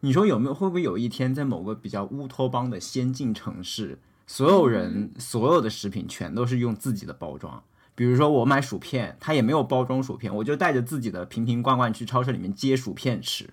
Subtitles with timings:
[0.00, 7.62] 你说有没有会不会有一天，在某个比较乌托邦的先进城市，所有人所有的食品全都是用自己的包装？
[7.94, 13.50] 比如说我买薯片，它也没有包装薯片，我就带着自己的瓶瓶罐罐去超市里面接薯片吃。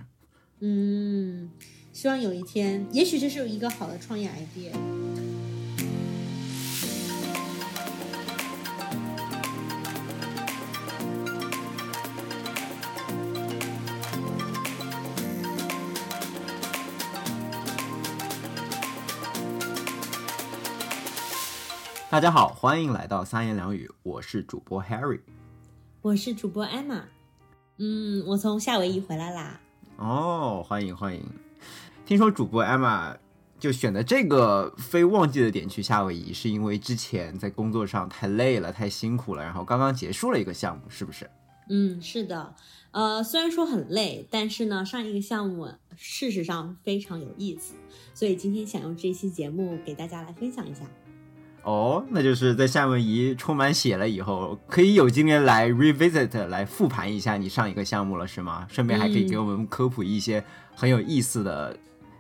[0.60, 1.50] 嗯，
[1.92, 4.72] 希望有一天，也许这是一个好的创业 idea。
[22.18, 25.20] 大家好，欢迎来到三言两语，我是主播 Harry。
[26.02, 27.04] 我是主播 Emma。
[27.78, 29.60] 嗯，我从夏威夷回来啦。
[29.98, 31.24] 哦，欢迎欢迎！
[32.08, 33.16] 听说主播 Emma
[33.60, 41.30] 就选择这个非旺季的点去夏威夷，是因为之前在工作上太累了、太辛苦了，然后刚刚结束了一个项目，是不是？
[41.70, 42.56] 嗯，是的。
[42.90, 47.76] 呃，虽然说很累，但是呢，上一个项目事实上非常有意思，
[48.16, 50.82] 所以今天想用这期节目给大家来分享一下。
[51.68, 58.66] 哦，那就是在夏威夷充满血了以后，可以有今天来 revisit 来复盘一下你上一个项目了，是吗？
[58.70, 60.42] 顺便还可以给我们科普一些
[60.74, 61.78] 很有意思的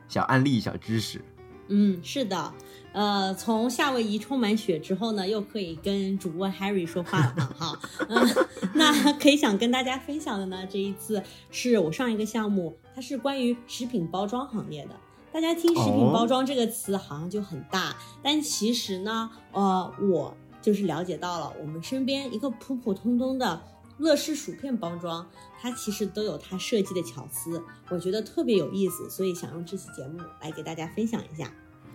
[0.09, 1.21] 小案例、小知识。
[1.69, 2.53] 嗯，是的。
[2.91, 7.79] 呃，从夏威夷充满血之后呢，又可以跟主播 Harry 说话了，哈。
[8.09, 8.27] 嗯，
[8.75, 14.91] 那可以想跟大家分享的呢，这一次是我上一个项目，它是关于食品包装行业的。
[15.37, 23.61] 大家听“食品包装”这个词好像就很大，但其实呢，呃，我就是了解到了，我们身边一个普普通通的
[23.99, 25.23] 乐事薯片包装，
[25.61, 31.47] 它其实都有它设计的巧思，我觉得特别有意思，所以想用这期节目来给大家分享一下。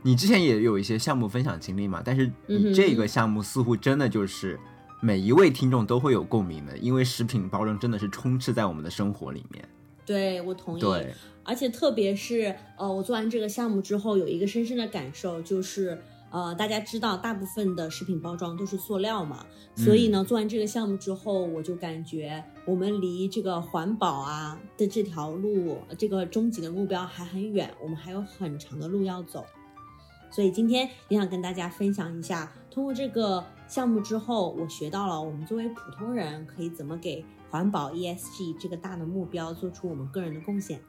[0.03, 2.01] 你之前也有一些项目分享经历嘛？
[2.05, 4.57] 但是你这个项目似乎真的就是
[5.01, 9.69] 每一位听众都会有共鸣的，因为食品包装真的是充斥在我们的生活里面。
[10.05, 10.81] 对，我同意。
[10.81, 11.13] 对。
[11.45, 16.01] 而且特别是，呃，我做完这个项目之后，有一个深深的感受，就是，
[16.31, 29.45] 呃，大家知道，大部分的食品包装都是塑料嘛，所以呢，做完这个项目之后，我就感觉我们离这个环保啊的这条路，这个终极的目标还很远，我们还有很长的路要走。
[30.31, 40.81] 所以今天也想跟大家分享一下，通过这个项目之后，我学到了我们作为普通人可以怎么给环保 ESG 这个大的目标做出我们个人的贡献。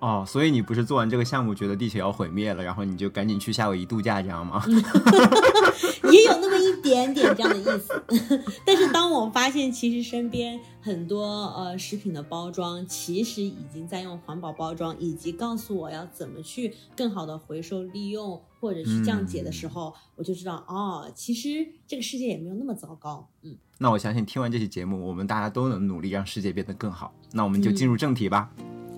[0.00, 4.62] 哦，所以你不是做完这个项目觉得地球要毁灭了，然后你就赶紧去夏威夷度假这样吗？
[6.12, 8.02] 也有那么一点点这样的意思。
[8.66, 11.24] 但是当我发现其实身边很多
[11.56, 23.28] 呃食品的包装其实已经在用环保包装，以及告诉我要怎么去更好的回收利用或者是降解的时候，我就知道哦，其实这个世界也没有那么糟糕。
[23.42, 27.14] 嗯，那我相信听完这期节目，我们大家都能努力让世界变得更好。
[27.32, 28.50] 那我们就进入正题吧。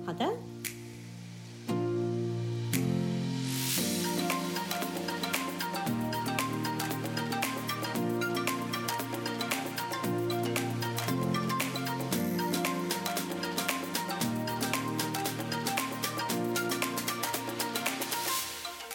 [0.04, 0.28] 好的。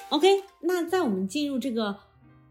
[0.10, 1.98] OK，那在我们进入这个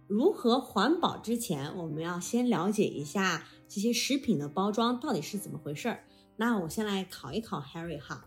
[0.07, 6.05] 如何环保之前，我们要先了解一下这些食品的包装到底是怎么回事儿。
[6.37, 8.25] 那我先来考一考 Harry 哈，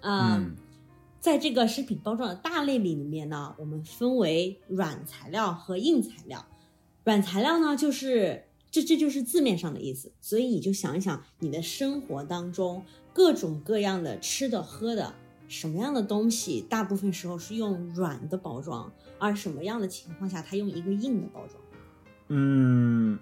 [0.00, 0.56] 嗯，
[1.20, 6.44] 在这个食品包装的大类里里面呢，我们分为软材料和硬材料。
[7.04, 15.14] 软材料呢，就是这这就是字面上的意思，所以你就想一想，你的生活当中各种各样的吃的喝的。
[15.48, 18.90] 什么样的东西大部分时候是用软的包装，
[19.22, 21.62] 而什么样的情况下它用一个硬的包装？
[22.26, 23.16] 嗯，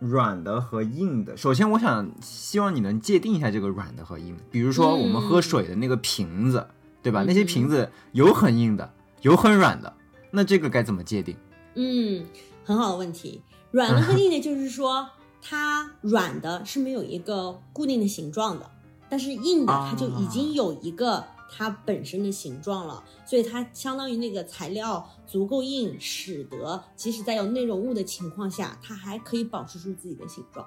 [0.00, 1.36] 软的和硬的。
[1.36, 4.42] 首先，我想希望你能界定一下这个软的和硬的。
[4.50, 6.66] 比如说，我们喝水的那个瓶子，
[7.00, 7.22] 对吧？
[7.24, 9.94] 那些瓶子有很硬的，有很软的，
[10.32, 11.36] 那这个该怎么界定？
[11.76, 12.26] 嗯，
[12.64, 13.40] 很好的问题。
[13.70, 18.68] 软的和硬的，就是说它软的是没有一个固定的形状的。
[19.08, 30.66] 但是硬的它就已经有一个它本身的形状了，所以它相当于那个材料足够硬，使得即使在有内容物的情况下，它还可以保持住自己的形状。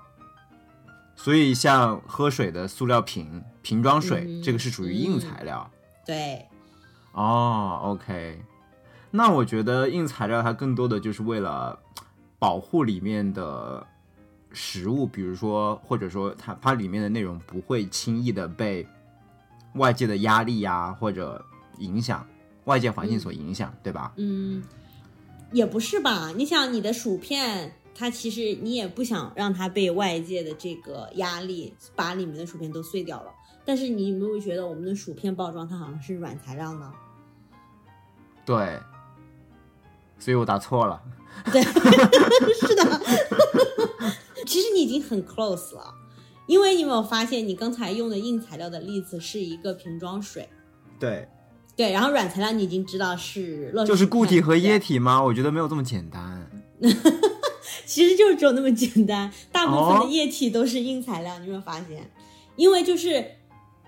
[1.15, 5.69] 所以像喝水的塑料瓶、瓶装水，这个是属于硬材料。
[6.05, 6.45] 对。
[7.13, 8.41] 哦，OK。
[9.11, 11.79] 那我觉得硬材料它更多的就是为了
[12.39, 13.85] 保护里面的。
[14.53, 18.87] 食物，比如说，或者说它它里面的内容不会轻易的被
[19.77, 21.43] 外界的压力呀或者
[21.79, 22.25] 影响
[22.65, 24.13] 外界环境所影响，对吧？
[24.17, 24.63] 嗯，
[25.51, 26.31] 也不是吧？
[26.35, 33.31] 你想，你的薯片，它其实你也不想让它被外界的这个压力把里面的薯片都碎掉了。
[33.65, 36.93] 但是你有没有觉得我们的薯片包装它好像是软材料呢？
[38.45, 38.79] 对，
[40.17, 41.01] 所以我答错了。
[41.51, 41.61] 对，
[42.53, 43.01] 是的。
[44.47, 45.93] 其实你已经很 close 了，
[46.47, 50.49] 因为你有没有发现，你刚才用的硬材料的例子是一个瓶装水，
[50.99, 51.27] 对，
[51.75, 54.97] 对，然后软材料你已经知道是乐就是固体和液体。
[54.97, 55.21] 吗？
[55.21, 56.49] 我觉得没有这么简单。
[57.85, 62.09] 其实就是只有那么简单，大部分的哦液体都是硬材料，你有没有发现？
[62.55, 63.25] 因为就是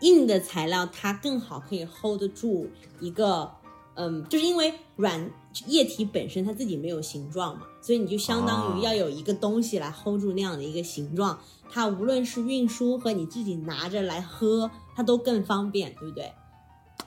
[0.01, 2.69] 硬的材料，它更好可以 hold 得住
[2.99, 3.51] 一个，
[3.95, 5.29] 嗯，就是因为软
[5.67, 11.37] 液体本身它自己没有形状嘛，所以你就相当于哦要有一个东西来 hold 住那样的一个形状，
[11.69, 16.33] 它无论是运输和你自己拿着来喝，它都更方便，对不对？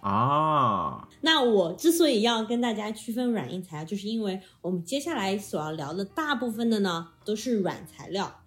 [0.00, 8.40] 啊，那我之所以要跟大家区分软硬材料，就是因为我们接下来所要聊的大部分的呢都是软材料，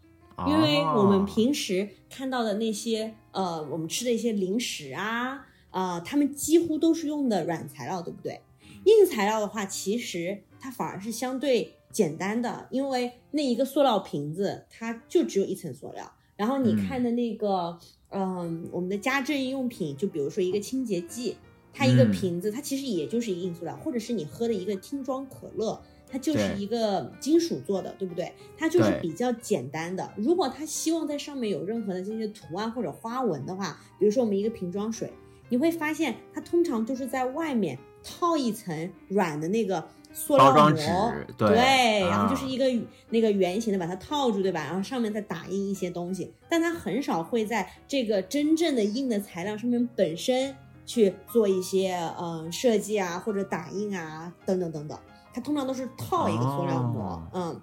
[0.47, 8.41] 因为我们哦平时看到的那些呃，我们吃的一些零食啊，呃，他们几乎都是用的软材料，对不对？
[8.83, 21.37] 硬材料的话，其实它反而是相对简单的，因为那一个塑料瓶子它就只有一层塑料，然后你嗯看的那个，嗯、我们的家政用品，就比如说一个清洁剂。
[21.77, 25.77] 它一个嗯瓶子，它其实也就是一个硬塑料，或者是你喝的一个听装可乐，
[26.07, 28.31] 它就是一个金属做的，对不对？
[28.57, 30.09] 它就是比较简单的。
[30.15, 35.11] 如果他希望在上面有任何的这些图案或者花纹的话，比如说我们一个瓶装水，
[35.49, 42.65] 你会发现它通常就是在外面套一层软的那个塑料膜，对然后就是啊一个
[43.09, 44.63] 那个圆形的把它套住，对吧？
[44.63, 54.97] 然后上面再打印一些东西，但它很少会在这个真正的硬的材料上面本身去做一些嗯、呃设计啊或者打印啊等等等等，
[55.33, 57.61] 它通常都是套一个塑料膜，哦嗯。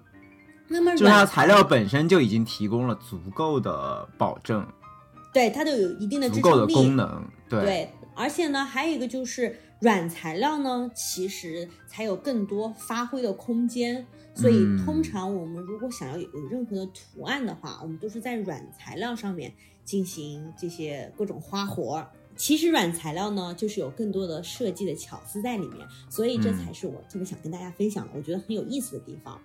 [0.69, 4.65] 那么就它材料本身就已经提供了足够的保证，
[5.33, 7.23] 对它都有一定的支足够的，功能。
[7.49, 14.07] 对，对，而且呢，还有一个就是软材料呢，其实才有更多发挥的空间。
[14.33, 19.53] 所以，嗯通常我们如果想要有有任何的图案的话，我们都是在软材料上面
[19.83, 22.09] 进行这些各种花活儿。
[22.37, 29.39] 其实软材料呢，就是有更多的设计的巧思在里面，所以这嗯才是我特别想跟大家分享的，我觉得很有意思的地方。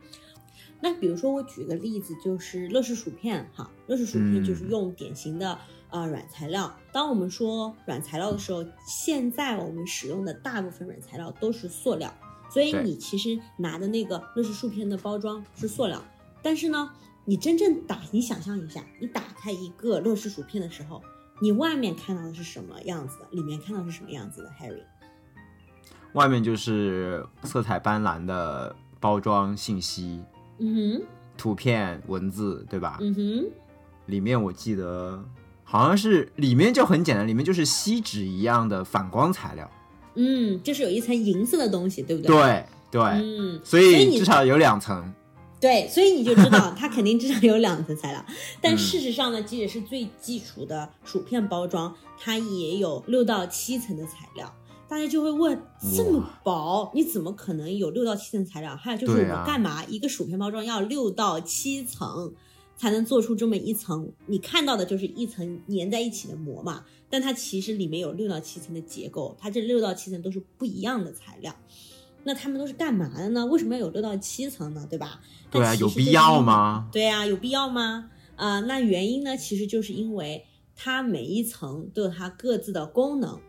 [0.80, 5.58] 那比如说，我举个例子，就是乐事薯片哈，乐事薯片就是嗯用典型的
[5.90, 6.74] 呃软材料。
[6.92, 12.12] 当我们说软材料的时候，现在我们使用的大部分软材料都是塑料，
[12.50, 16.02] 所以你其实拿的那个乐事薯片的包装是塑料，
[16.42, 16.90] 但是呢，
[17.24, 21.02] 你真正打，你想象一下，你打开一个乐事薯片的时候，
[21.40, 23.26] 你外面看到的是什么样子的？
[23.32, 24.82] 里面看到的是什么样子的？Harry，
[26.14, 30.22] 外面就是色彩斑斓的包装信息、
[30.58, 31.06] 嗯哼
[31.36, 32.98] 图片、文字，对吧？
[33.00, 33.50] 嗯哼，
[34.06, 35.22] 里面我记得
[35.70, 39.70] 好像是里面就很简单，里面就是锡纸一样的反光材料。
[40.14, 45.12] 嗯，就是有一层银色的东西，对不对？，对对，嗯，所以至少有两层。
[45.60, 48.24] 对，所以你就知道它肯定至少有两层材料。
[48.62, 54.50] 但嗯事实上呢，即使是最基础的薯片包装，它也有六到七层的材料。
[54.88, 55.60] 大家就会问，
[55.94, 58.74] 这么薄，你怎么可能有六到七层材料？
[58.74, 59.84] 还有就是我们干嘛？
[59.84, 62.32] 一个薯片包装要六到七层
[62.78, 64.10] 才能做出这么一层？
[64.24, 71.54] 你看到的就是一层粘在一起的膜嘛，但它其实里面有六到七层的结构，它这六到七层都是不一样的材料。
[72.24, 73.44] 那他们都是干嘛的呢？
[73.46, 74.86] 为什么要有六到七层呢？
[74.88, 75.20] 对吧？
[75.50, 76.88] 对啊，有必要吗？
[76.92, 78.10] 对啊，有必要吗？
[78.36, 80.44] 啊、那原因呢，其实就是因为
[80.76, 83.40] 它每一层都有它各自的功能。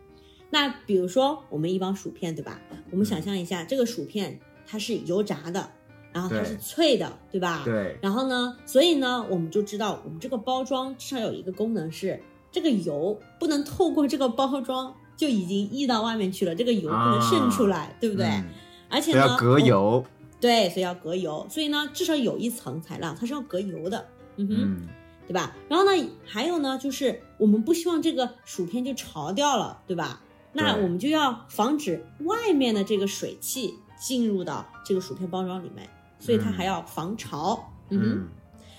[0.50, 2.60] 那比如说，我们一包薯片，对吧？
[2.90, 5.70] 我们想象一下，这个薯片它是油炸的，
[6.12, 7.62] 然后它是脆的，对吧？。
[7.64, 18.26] 对，然后呢，所以呢，我们就知道，我们这个包装至少有一个功能是，这个油不能透过这个包装就已经溢到外面去了，这个油不能渗出来，对不对？
[18.26, 18.44] 嗯
[18.92, 20.04] 而且呢，要隔我油。
[20.40, 24.88] 对，所以要隔油，所以呢，至少有一层材料它是要隔油的，嗯哼，嗯，
[25.28, 25.54] 对吧？
[25.68, 25.92] 然后呢，
[26.26, 30.20] 还有呢，就是我们不希望这个薯片就潮掉了，对吧？
[30.52, 35.88] 那我们就要防止外面的这个水汽进入到这个薯片包装里面，
[36.20, 38.06] 所以它嗯还要防潮，嗯哼。
[38.06, 38.28] 嗯，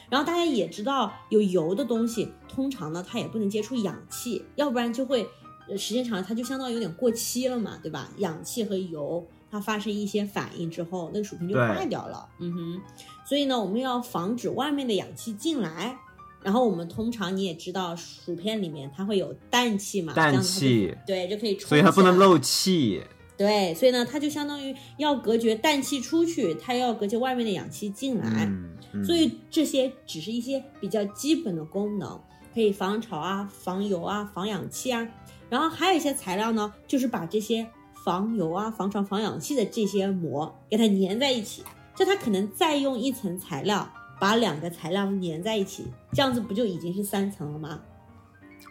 [0.10, 5.28] 然后大家也知道，有油的东西，通常呢它也不能接触氧气，要不然就会，
[5.68, 8.10] 呃时间长了它就相当于有点过期了嘛，对吧？
[8.18, 12.28] 氧气和油它发生一些反应之后，那个薯片就坏掉了。
[12.40, 12.82] 嗯哼，
[13.26, 15.98] 所以呢，我们要防止外面的氧气进来。
[16.44, 23.04] 然后我们通常你也知道，薯片里面它会有氮气嘛，氮气，对，就可以冲所以它不能漏气。
[23.42, 28.46] 对，所以呢，它就相当于要隔绝氮气出去，它要隔绝外面的氧气进来。
[28.46, 32.20] 嗯，嗯所以这些只是一些比较基本的功能。
[32.54, 35.08] 可以防潮啊、防油啊、防氧气啊。
[35.50, 37.66] 然后还有一些材料呢，就是把这些
[38.04, 41.64] 防油啊、防潮、防氧气的这些膜给它粘在一起，
[41.96, 47.80] 就它可能再用一层材料把两个材料粘在一起，这样子不就已经是三层了吗？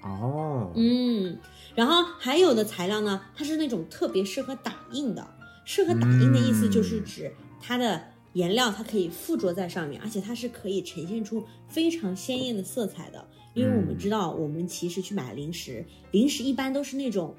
[0.03, 1.39] 哦，嗯，
[1.75, 5.27] 然后还有的材料呢，它是那种特别适合打印的。
[5.65, 13.25] 适合打印的意思就是指它的颜料，它可以附着在上面，而且它是可以呈现出非常鲜艳的色彩的。
[13.55, 17.35] 因为我们知道，我们其实去买零食，零食一般都是那种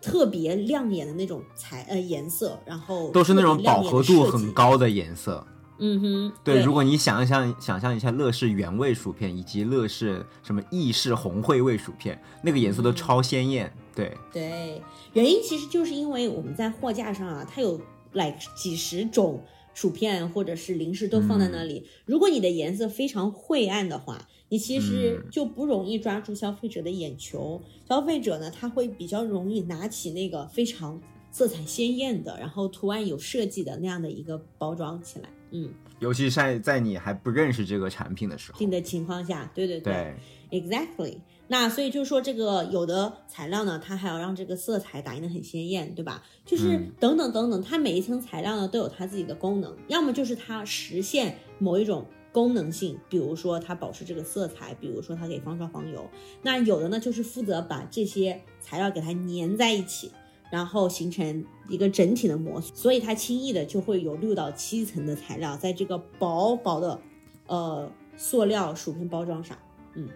[0.00, 5.46] 特别亮眼的那种彩呃颜色，然后都是那种饱和度很高的颜色。
[5.78, 13.72] 嗯哼，对，如果你想象想象一下乐事原味薯片以及乐事什么意式红烩味薯片，那个颜色都超鲜艳。
[13.94, 14.82] 对对，
[15.12, 17.80] 原因其实就是因为我们在货架上啊，它有
[18.12, 19.42] 来几十种
[19.74, 21.86] 薯片或者是零食都放在那里。
[22.06, 27.60] 如果你的颜色非常晦暗的话，你其实就不容易抓住消费者的眼球。
[27.88, 35.28] 消费者呢，他会比较容易拿起那个非常色彩鲜艳的，然后图案有设计的那样的一个包装起来。
[35.50, 40.14] 嗯，尤其是在在你还不认识这个产品的时候，的情况下，对对对
[40.50, 41.18] ，exactly。
[41.50, 46.22] 那所以就是说，这个有的材料呢，它还要让这个色彩打印的很鲜艳，对吧？
[46.44, 56.06] 就是等等等等，它每一层材料呢都有它自己的功能，要么就是它实现某一种功能性，比如说它保持这个色彩，比如说它可以防潮防油。
[56.42, 60.12] 那有的呢就是负责把这些材料给它粘在一起。
[60.50, 67.00] 然后形成一个整体的膜，所以它轻易的就会有六到七层的材料在这个薄薄的，
[67.46, 69.56] 呃，塑料薯片包装上。
[69.94, 70.08] 嗯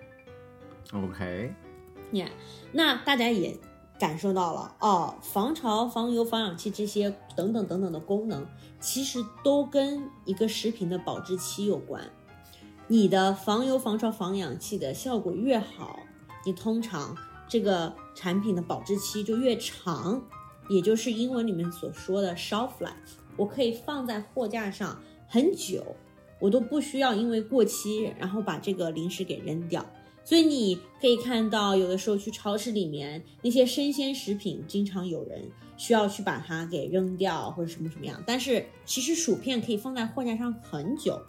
[0.93, 1.53] ，OK，
[2.11, 2.25] 你
[2.73, 3.59] 那大家也
[3.99, 8.47] 感受到了哦，防潮、防油、防氧气这些等等等等的功能，
[8.81, 12.11] 其实都跟一个食品的保质期有关。
[12.89, 16.01] 你的防油、防潮、防氧气的效果越好，
[16.47, 17.17] 你通常。
[17.53, 20.25] 这个产品的保质期就越长，
[20.71, 23.19] 也就是英文里面所说的 shelf life。
[23.37, 25.85] 我可以放在货架上很久，
[26.41, 29.85] 我都不需要因为过期然后把这个零食给扔掉。
[30.25, 35.43] 所以你可以看到，有的时候去超市里面那些生鲜食品，经常有人
[35.77, 38.19] 需要去把它给扔掉或者什么什么样。
[38.27, 41.21] 但是其实薯片可以放在货架上很久。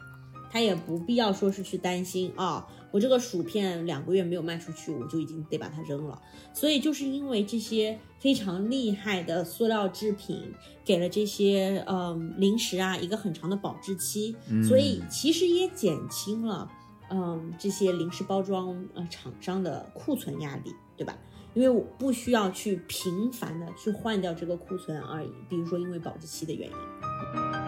[0.50, 6.22] 它也不必要说是去担心啊，我这个薯片两个月没有卖出去，我就已经得把它扔了。
[6.54, 10.54] 所以就是因为这些非常厉害的塑料制品，
[10.86, 14.36] 给了这些嗯零食啊一个很长的保质期，
[14.68, 16.70] 所以其实也减轻了
[17.10, 21.18] 嗯这些零食包装呃厂商的库存压力，对吧？
[21.56, 27.63] 因为我不需要去频繁的去换掉这个库存而已，比如说因为保质期的原因。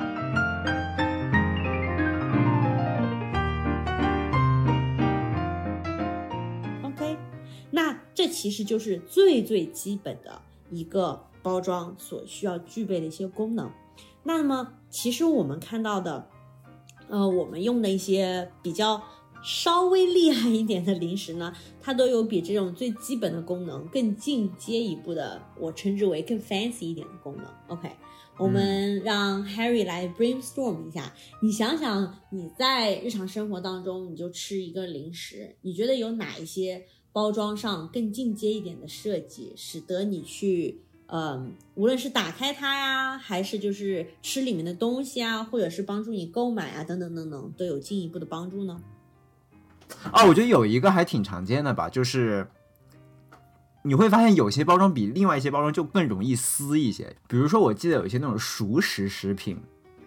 [8.36, 13.72] 其实就是最最基本的一个包装所需要具备的一些功能。
[14.24, 16.27] 那么，其实我们看到的，
[17.08, 19.01] 呃，我们用的一些比较
[19.42, 27.46] 稍微厉害一点的零食呢，它都有比这种最基本的功能更进阶一步的，我称之为更 fancy 一点的功能。
[27.68, 27.89] OK，
[28.38, 31.13] 我们让 Harry 来 brainstorm 一下。
[31.42, 36.86] 你想想，你在日常生活当中，你就吃一个零食，你觉得有哪一些？
[37.15, 48.81] 包装上更进阶一点的设计，使得你去，嗯，无论是打开它呀，还是就是吃里面的东西啊，或者是帮助你购买啊，等等等等，都有进一步的帮助呢。
[50.12, 52.50] 哦，我觉得有一个还挺常见的吧，就是
[53.84, 57.15] 你会发现有些包装比另外一些包装就更容易撕一些。
[57.29, 59.57] 比如说，我记得有一些那种熟食食品，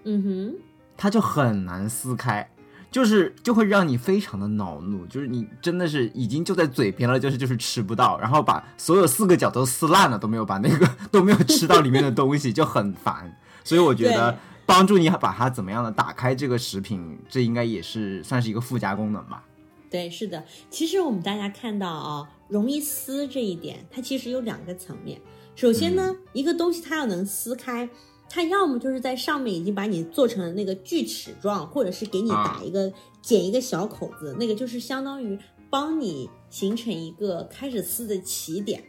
[0.04, 0.54] 嗯哼，
[0.94, 2.46] 它就很难撕开。
[2.90, 13.38] 就是就会让你非常的恼怒，就是你真的是已经就在嘴边了，就是就是吃不到，然后把所有四个角都撕烂了，都没有把那个 都没有吃到里面的东西，就很烦。
[13.62, 19.44] 所以我觉得帮助你把它怎么样的打开这个食品，这应该也是算是一个附加功能吧。
[19.90, 20.44] 对，是的。
[20.70, 25.20] 其实我们大家看到啊，容易撕这一点，它其实有两个层面。
[25.54, 27.88] 首先呢，一个东西它要能撕开。
[28.30, 32.92] 它要么就是在上面已经把你做成了那个锯齿状，或者是给你打一个
[33.22, 35.38] 剪一个小口子，那个就是相当于
[35.70, 38.84] 帮你形成一个开始撕的起点。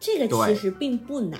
[0.00, 1.38] 这个其实并不难，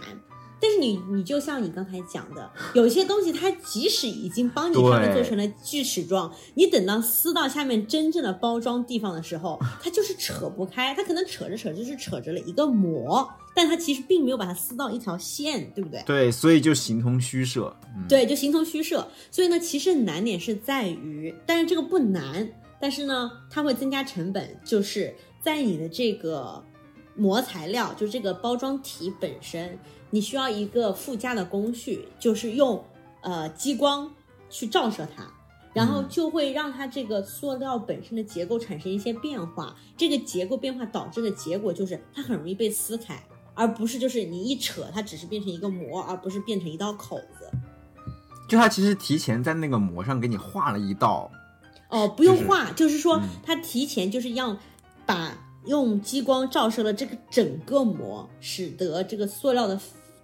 [0.61, 13.29] 但是你你就像你刚才讲的，有些东西它即使已经帮你上面做成了锯齿状，你等到撕到下面真正的包装地方的时候，它就是扯不开，它可能扯着扯着就是扯着了一个膜。
[13.55, 16.03] 但它其实并没有把它撕到一条线，对不对？
[16.07, 17.75] 对，所以就形同虚设。
[18.09, 19.07] 对，就形同虚设。
[19.31, 22.49] 所以呢，其实难点是在于，但是这个不难，
[22.81, 26.65] 但是呢，它会增加成本，就是在你的这个
[27.15, 29.79] 膜材料，就这个包装体本身，
[30.11, 32.83] 你需要一个附加的工序，就是用
[33.21, 34.11] 呃激光
[34.49, 35.31] 去照射它。
[35.75, 43.19] 然后就会让它这个塑料本身的结构产生一些变化，这个结构变化导致的结果就是它很容易被撕开，
[43.55, 47.51] 而不是就是你一扯它只是变成一个膜，而不是变成一道口子。
[48.49, 51.31] 就它其实提前在那个膜上给你画了一道，
[51.89, 54.57] 哦，不用画，就是说它提前就是要
[55.07, 59.81] 把用激光照射了这个整个膜，使得这个塑料的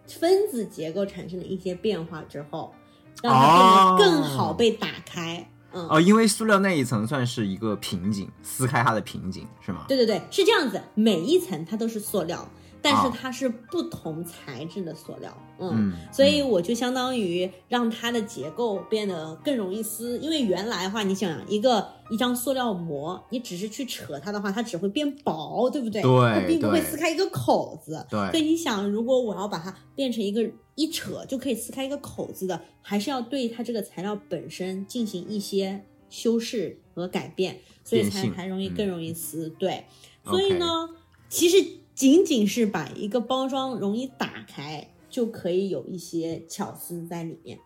[0.07, 2.75] 分子结构产生了一些变化之后。
[3.21, 9.87] 让它变得更好被打开，嗯，哦，因为塑料那一层算是一个瓶颈，撕开它的瓶颈是吗？
[9.89, 12.49] 对对对，是这样子，每一层它都是塑料。
[12.81, 26.01] 但是它是不同材质的塑料，嗯，所以我就相当于让它的结构变得更容易撕，因为原来的话，你想一个一张塑料膜，你只是去扯它的话，它只会变薄，对不对？
[26.03, 28.07] 对，它并不会撕开一个口子。
[28.09, 39.49] 对，所以你想，如果我要把它变成一个一扯就可以撕开一个口子的，还是要对它这个材料本身进行一些修饰和改变，所以才才容易更容易撕。
[39.59, 39.85] 对，
[40.25, 40.89] 所以呢，
[41.29, 41.57] 其实。
[41.99, 47.59] 仅仅是把一个包装容易打开，就可以有一些巧思在里面。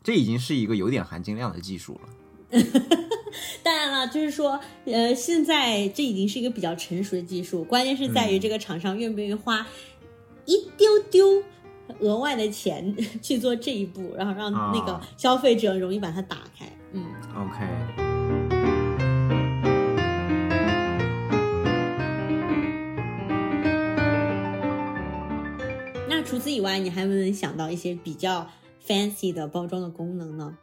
[0.00, 2.60] 这已经是一个有点含金量的技术了。
[3.64, 9.66] 当然了，就是说，呃，现在这已经是一个比较成熟的技术，关键是在于这个厂商愿不愿意花
[10.46, 11.42] 一丢丢
[11.98, 16.64] 额外的钱去做这一步，然后让那个消费者容易把它打开。
[16.92, 17.04] 嗯
[17.34, 18.09] ，OK。
[26.22, 28.46] 除此以外，你还能想到一些比较
[28.86, 30.56] fancy 的包装的功能呢？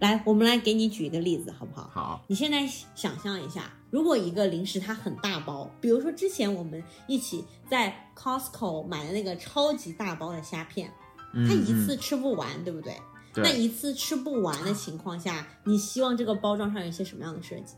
[0.00, 1.88] 来，我们来给你举一个例子，好不好？
[1.92, 2.24] 好。
[2.26, 10.90] 你现在想象一下，如果一个零食它很大包，比如说之前我们一起在 Costco 买的那个超级大包的虾片，
[11.32, 13.00] 它一次吃不完，对不对？
[13.32, 13.44] 对。
[13.44, 17.76] 那一次吃不完的情况下，你希望这个包装上有一些什么样的设计？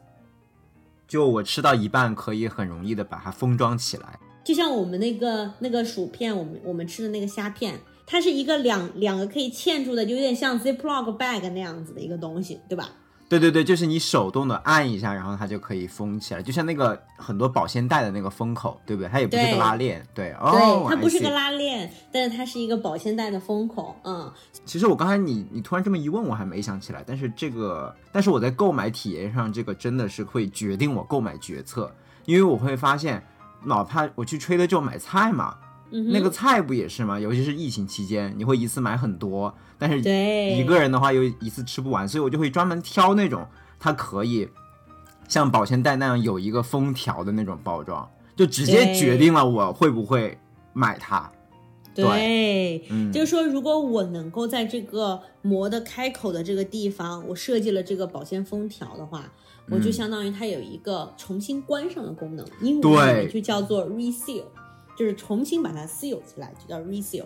[1.06, 4.18] 就我吃到一半，可以很容易的把它封装起来。
[4.46, 12.90] 就像我们那个那个薯片，我们我们吃的那个虾片，它是一个两两个可以嵌住的，就有点像 Ziploc bag 那样子的一个东西，对吧？
[13.28, 19.08] 对对对，就是你手动的按一下，然后它就可以封起来，就像那个很多保鲜袋的那个封口，对不对？
[19.08, 24.32] 它也不是个拉链，对，对，它不是个拉链，但是它是一个保鲜袋的封口，嗯。
[24.64, 31.92] 其实我刚才你你突然这么一问，我还没想起来，但是这个，但是我在购买体验上，这个真的是会决定我购买决策，
[32.26, 33.20] 因为我会发现。
[33.64, 35.56] 哪怕我去吹的就买菜嘛，
[35.90, 37.18] 那个菜不也是吗？
[37.18, 43.46] 尤其是疫情期间，你会一次买很多，但是一个人的话又一次吃不完，所以我就会专门挑那种
[43.78, 44.48] 它可以
[45.28, 50.38] 像保鲜袋那样有一个封条的那种包装，就直接决定了我会不会
[50.72, 51.30] 买它。
[51.94, 59.24] 对，就是说，如果我能够在这个膜的开口的这个地方，我设计了这个保鲜封条的话。
[59.68, 64.44] 我就相当于它有一个重新关上的功能，英文里面就叫做 reseal，
[64.96, 67.24] 就是重新把它 seal 起来，就叫 reseal。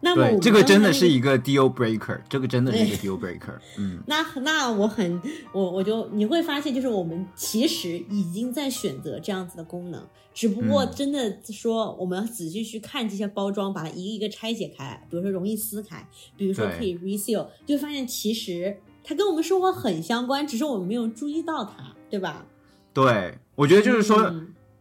[0.00, 3.58] 那么这个真的是一个 deal breaker，这个真的是一个 deal breaker。
[3.78, 5.20] 嗯， 那那我很
[5.52, 18.76] 我我就你会发现，就是我们其实已经在选择这样子的功能，只不过真的说我们要仔细去看这些包装，把它一个一个拆解开，比如说容易撕开，比如说可以 reseal，就发现其实。
[19.08, 22.44] 它跟我们生活很相关，只是我们没有注意到它，对吧？
[22.92, 24.30] 对，我觉得就是说，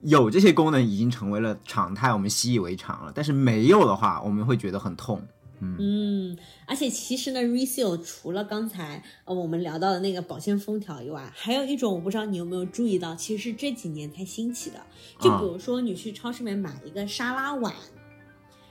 [0.02, 3.12] 有这些功能已经成为了常态，我们习以为常了。
[3.16, 5.22] 但是没有的话，我们会觉得很痛。
[5.62, 14.76] 嗯，而且其实呢，reseal 除了刚才呃我们聊到的那个保鲜封条以外，还有一种我不知道你有没有注意到，其实是这几年才兴起的。
[15.22, 17.74] 就比如说你去超市里面买一个沙拉碗。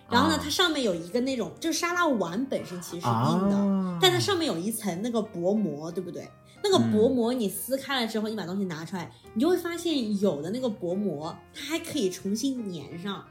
[0.09, 6.29] 然后呢，它上面有一个那种，就是沙拉碗本身其实是硬的，但它上面有一层那个薄膜，对不对？
[6.63, 13.25] 那个薄膜你撕开了之后，你把东西拿出来，你就会发现有的那个薄膜它还可以重新粘上。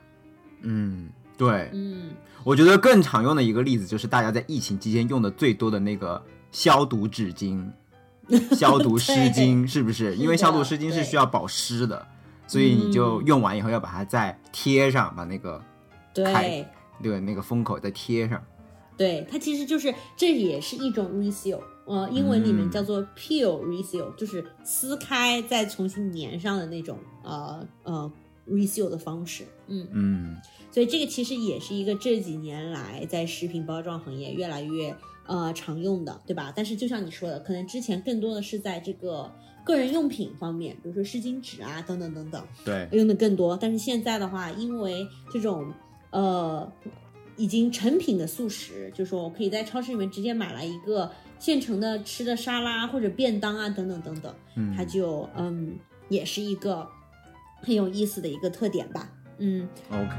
[0.61, 2.11] 嗯，对，嗯，
[2.43, 7.65] 我觉得更常用的一个例子就是大家在疫情期间用的最多的那个消毒纸巾、
[8.55, 10.15] 消毒湿巾，是不是？
[10.15, 12.05] 因为消毒湿巾是需要保湿的，
[12.47, 15.61] 所以你就用完以后要把它再贴上，把那个。
[16.15, 16.65] 对，
[17.03, 18.43] 对，那个封口再贴上。
[18.97, 28.09] 对，它其实就是这也是一种 reseal，呃，英文里面叫做 peel reseal，就是撕开再重新粘上的那种呃呃
[28.47, 29.43] reseal 的方式。
[29.67, 30.37] 嗯嗯，
[30.71, 34.95] 所以这个其实也是一个这几年来在食品包装行业越来越
[35.27, 36.53] 呃常用的，对吧？
[36.55, 39.29] 但是就像你说的，可能之前更多的是在这个
[39.65, 43.57] 个人用品方面，比如说湿巾纸啊等等等等，对，用的更多。
[43.57, 45.73] 但是现在的话，因为这种
[46.15, 46.71] 呃
[47.35, 56.87] 已经成品的速食，就是说我可以在超市里面直接买来一个现成的吃的沙拉或者便当啊等等等等，嗯它就嗯也是一个
[57.61, 59.09] 很有意思的一个特点吧。
[59.39, 60.15] 嗯，OK，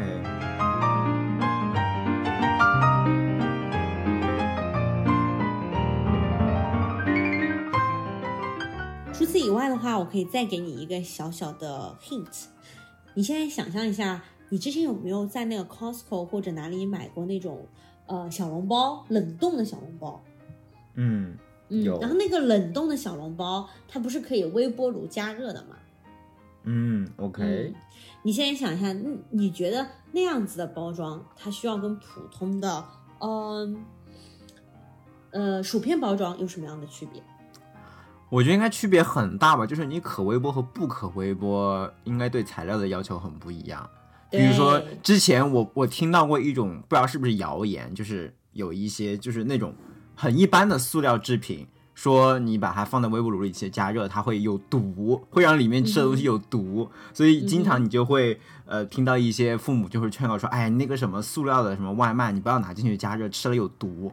[9.15, 12.45] 除此以外的话，我可以再给你一个小小的 hint。
[13.15, 17.67] 你现在想象一下，你之前有没有在那个 Costco 或者哪里买过那种
[18.07, 20.23] 呃小笼包，冷冻的小笼包？
[20.95, 21.37] 嗯，
[21.69, 25.77] 嗯，有然后那个冷冻的小笼包，它不是可以微波炉加热的吗？
[26.65, 27.75] 嗯，OK，嗯，
[28.23, 32.85] 你现在想一下，你你觉得那样子的包装，它需要跟普通的
[33.21, 33.85] 嗯
[35.31, 37.23] 呃薯片包装有什么样的区别？
[38.29, 43.89] 我觉得应该区别很大吧，就是你可微波和不可微波，应该对材料的要求很不一样。
[44.31, 49.75] 比如说之前我我听到过一种不知道是不是谣言，就是有一些就是那种
[50.15, 64.12] 很一般的塑料制品，说你把它放在微波炉里去加热，它会有毒，会让里面吃的东西有毒，所以经常你就会呃听到一些父母就会劝告说，哎，那个什么塑料的什么外卖，你不要拿进去加热，吃了有毒。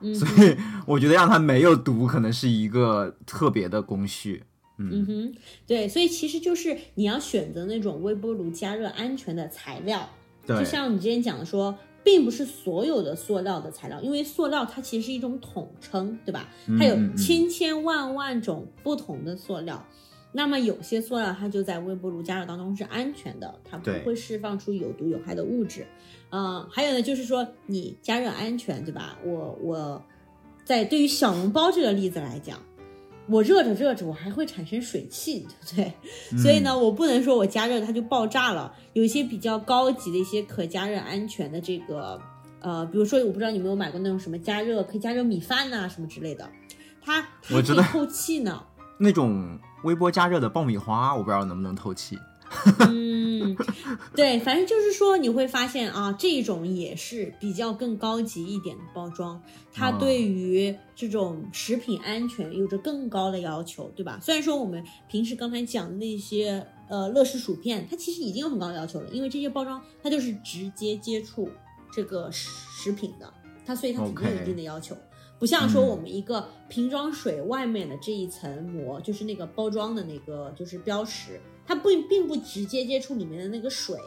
[0.00, 4.44] 嗯所以我觉得让它没有毒，可能是一个特别的工序。
[4.78, 5.34] 嗯哼，
[5.66, 10.08] 对，所以其实就是你要选择那种微波炉加热安全的材料，
[10.46, 16.48] 对就，像你之前讲的说，并不是所有的塑料的材料，因为塑料它其实是一种统称，对吧？
[16.78, 19.86] 它有千千万万种不同的塑料。
[20.36, 25.86] 那么有些塑料它就在微波炉加热当中是安全的，它不会释放出有毒有害的物质。
[26.30, 29.16] 呃，还有呢，就是说你加热安全，对吧？
[29.24, 30.02] 我我
[30.64, 32.60] 在对于小笼包这个例子来讲，
[33.26, 35.92] 我热着热着我还会产生水汽，对不
[36.32, 36.38] 对？
[36.42, 38.74] 所以呢，我不能说我加热它就爆炸了。
[38.92, 42.20] 有一些比较高级的一些可加热安全的这个，
[42.60, 46.48] 呃，比如说我不知道你有没有买过那种什么加热可以加热米饭呐、什么之类的，
[47.02, 48.62] 它它我知道可以透气呢。
[48.98, 52.18] 那种微波加热的爆米花，我不知道能不能透气。
[52.88, 53.56] 嗯，
[54.14, 59.40] 对，反正就是说你会发现啊，这种也是比较更高级一点的包装，
[59.72, 64.18] 它哦对于这种食品安全有着更高的要求，对吧？
[64.22, 71.48] 虽然说我们平时刚才讲的那些呃乐事薯片，它其实已经有很高的要求了，因为这些包装它就是直接接触
[71.92, 73.32] 这个食食品的，
[73.66, 74.96] 它所以它肯定有一定的要求。
[75.36, 83.98] 不像说嗯我们一个瓶装水外面的这一层膜，就是那个包装的那个就是标识，它不并不直接接触里面的那个水，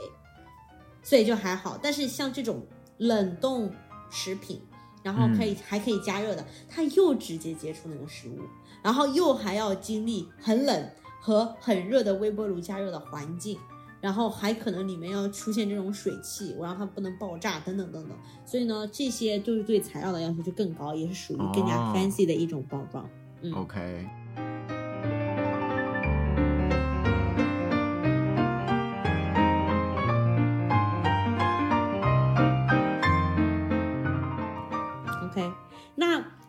[1.04, 1.80] 所以就还好。
[1.82, 2.66] 但是像这种
[2.98, 3.72] 冷冻
[4.10, 4.62] 食品，
[5.04, 8.40] 然后可以、还可以加热的，它又直接接触那个食物，
[8.82, 10.90] 然后又还要经历很冷
[11.22, 13.58] 和很热的微波炉加热的环境。
[14.00, 18.16] 然后还可能里面要出现这种水汽，我让它不能爆炸，等等等等。
[18.46, 23.10] 所以呢，这些就是对材料的要求就更高，也是属于更加哦 fancy 的一种包装。
[23.42, 24.08] 嗯 OK，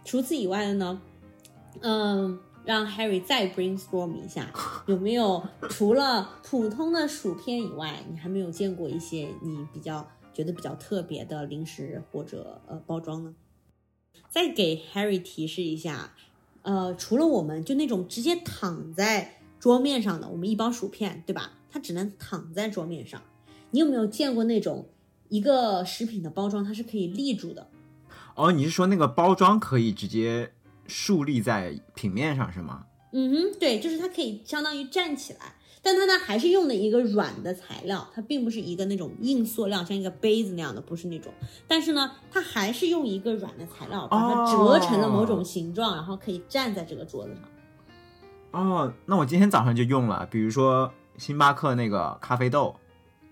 [0.09, 1.03] 除此以外的呢？
[1.81, 4.51] 嗯，让 Harry 再 brainstorm 一下，
[4.87, 13.35] 有没有除了普通的薯片以外，你还没有见过一些你比较觉得比较特别的零食或者呃包装呢？
[14.31, 16.15] 再给 Harry 提示一下，
[16.63, 21.53] 呃，除了我们就那种直接躺在桌面上的，我们一包薯片，对吧？
[21.71, 23.23] 它只能躺在桌面上。
[23.73, 24.89] 你有没有见过那种
[25.29, 27.69] 一个食品的包装，它是可以立住的？
[28.39, 30.53] 哦，你是说那个包装可以直接
[30.87, 32.85] 竖立在平面上是吗？
[33.13, 41.33] 嗯哼，对，就是它可以相当于站起来，但它呢还是用的一个软的材料，它并不是一个那种硬塑料，像一个杯子那样的，不是那种。
[41.67, 47.43] 但是呢，它还是用一个软的材料把它折成了某种形状，然后可以站在这个桌子上。
[48.53, 52.77] 哦，那我今天早上就用了，比如说星巴克那个咖啡豆，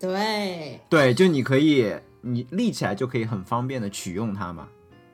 [0.01, 4.66] 对对，就你可以你立起来就可以很方便的取用它嘛，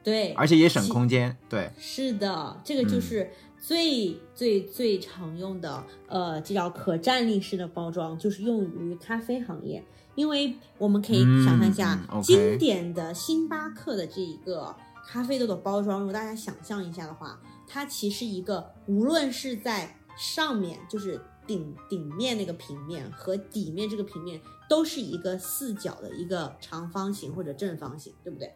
[0.02, 1.36] 对，而且也省空间。
[1.48, 9.84] 对，是的，这个就是最、最最常用的，呃，这叫可站立式的包装，就是用于咖啡行业。
[10.14, 14.74] 因为我们可以想象一下，经典的星巴克的这一个
[15.06, 24.38] 咖啡豆的包装，如果大家想象一下的话，它其实一个无论是在上面，就是顶顶面那个平面和底面这个平面，
[24.68, 28.52] 都是一个四角的一个长方形或者正方形，对不对？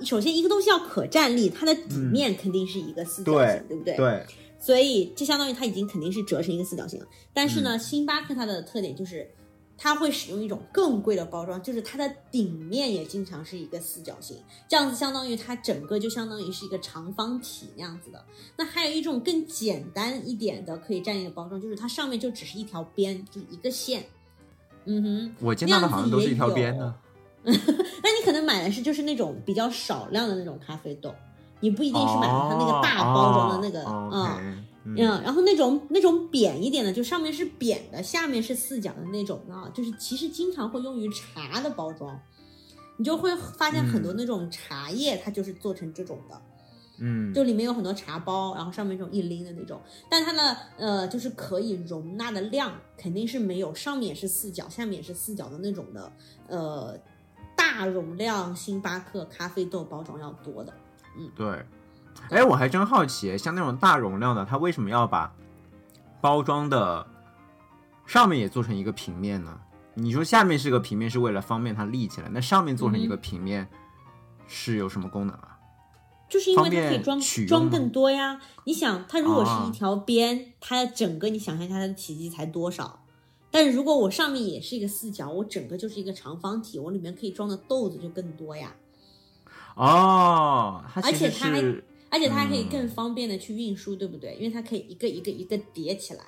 [0.00, 3.96] 首先，一个东西要可站立，它的底面肯定是一个四角形，对不对？
[3.96, 4.26] 对，
[4.58, 7.06] 所以这相当于它已经肯定是折成一个四角形了。
[7.32, 9.30] 但是呢，星巴克它的特点就是。
[9.80, 14.36] 它会使用一种更贵的包装，就是它的顶面也经常是一个四角形，
[14.68, 18.24] 这样子相当于它整个就相当于是一个长方体那样子的。
[18.56, 24.04] 那还有一种更简单一点的可以站立的包装，就是它上面就只是一条边，就是一个线。
[24.86, 26.92] 嗯哼，我见到的好像都是一条边的。
[27.44, 31.14] 那你可能买的是就是那种比较少量的那种咖啡豆，
[31.60, 34.64] 你不一定是买它那个大包装的那个，哦嗯。
[34.84, 42.18] 嗯，嗯，然后那种那种扁一点的，就上面是扁的，下面是四角的那种啊，就是其实经常会用于茶的包装，
[42.96, 46.40] 你就会发现很多那种茶叶，它就是做成这种的，
[47.00, 56.10] 嗯，就里面有很多茶包，然后上面这种一拎的那种，但它的呃就是可以容纳的量肯定是没有上面是四角，下面也是四角的那种的，
[56.46, 56.98] 呃，
[57.70, 60.72] 大容量星巴克咖啡豆包装要多的。
[61.18, 61.64] 嗯对。
[62.30, 65.32] 哎，我还真好奇，像那种大容量的，它为什么要把
[66.20, 67.06] 包装的
[68.06, 69.60] 上面也做成一个平面呢？
[69.94, 73.68] 你说下面是个平面，是为了方便它立起来，那上面做成一个平面
[74.46, 75.58] 是有什么功能啊？
[76.28, 78.40] 就是因为它可以装装更多呀。
[78.64, 83.00] 你想，它如果是啊一条边，它整个你想象一下它的体积才多少？
[83.50, 88.74] 但是如果我上面也是一个四角，我整个就是一个长方体，我里面可以装的豆子就更多呀。
[89.74, 94.34] 哦，而且它还是而且它还可以嗯更方便的去运输，对不对？
[94.36, 96.20] 因为它可以一个一个一个叠起来。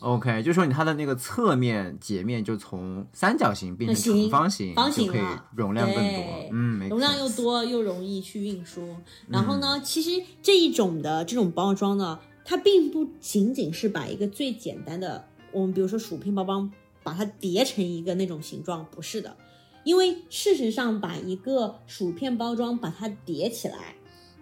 [0.00, 6.24] OK，就说你它的那个侧面截面就从三角形变成方形，方形可以了容量更多。
[6.52, 8.96] 嗯，容量又多又容易去运输。
[9.26, 16.70] 然后呢，其实这一种的这种包装呢，它并不仅仅是把一个最简单的，我们比如说薯片包装，
[17.02, 19.36] 把它叠成一个那种形状，不是的。
[19.84, 23.94] 因为事实上，把一个薯片包装把它叠起来，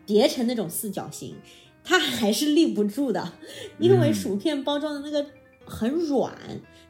[0.05, 1.37] 叠成那种四角形，
[1.85, 3.33] 它还是立不住的，
[3.79, 5.25] 因为嗯薯片包装的那个
[5.65, 6.33] 很软，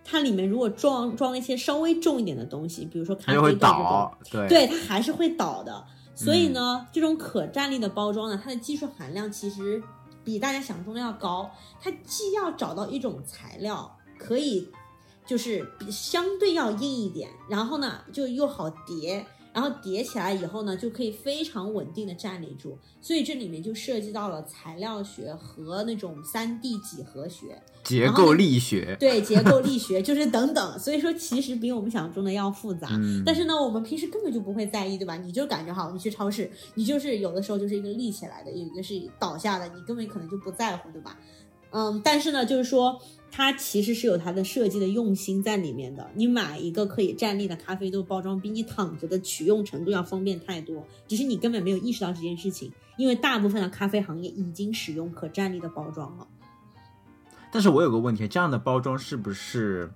[0.02, 4.18] 它里面如果装装了一些稍微重一点的东西，比如说咖啡豆这种倒。
[4.30, 5.84] 对对，它还是会倒的。
[6.14, 9.82] 所以呢，嗯这种可站立的包装呢，它的技术含量其实
[10.24, 11.50] 比大家想象中的要高。
[11.78, 14.68] 它既要找到一种材料可以，
[15.26, 22.78] 就是比相对要硬一点，然后呢就又好叠，然后叠起来以后呢就可以非常稳定的站立住。
[23.00, 27.62] 所以这里面就涉及到了材料学和那种三 D 几何学。
[27.84, 28.96] 结构力学。
[28.98, 32.88] 对结构力学，就是等等，所以说其实比我们想象中的要复杂。
[32.90, 35.16] 嗯，但是呢，我们平时根本就不会在意，对吧？
[35.16, 41.16] 你就感觉好，你去超市，你就是有的时候就是一个立起来的，有一个是倒下的，你根本可能就不在乎，对吧？
[41.70, 43.00] 嗯，但是呢，就是说
[43.30, 46.08] 它其实是有它的设计的用心在里面的。
[46.14, 56.26] 你买一个可以站立的咖啡豆包装，比你躺着的取用程度要方便太多，只是你根本没有意识到这件事情，因为大部分的咖啡行业已经使用可站立的包装了。
[57.52, 59.90] 但是我有个问题，这样的包装是不是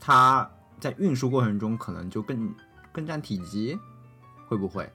[0.00, 0.50] 它
[0.80, 2.54] 在运输过程中可能就更
[2.92, 3.78] 更占体积？
[4.48, 4.90] 会不会？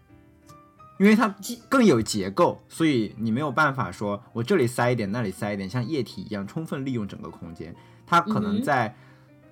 [0.99, 1.33] 因为它
[1.69, 7.73] 更有结构，所以你没有办法说我这里塞一点，那里塞一点，像液体一样充分利用整个空间。
[8.05, 8.93] 它可能在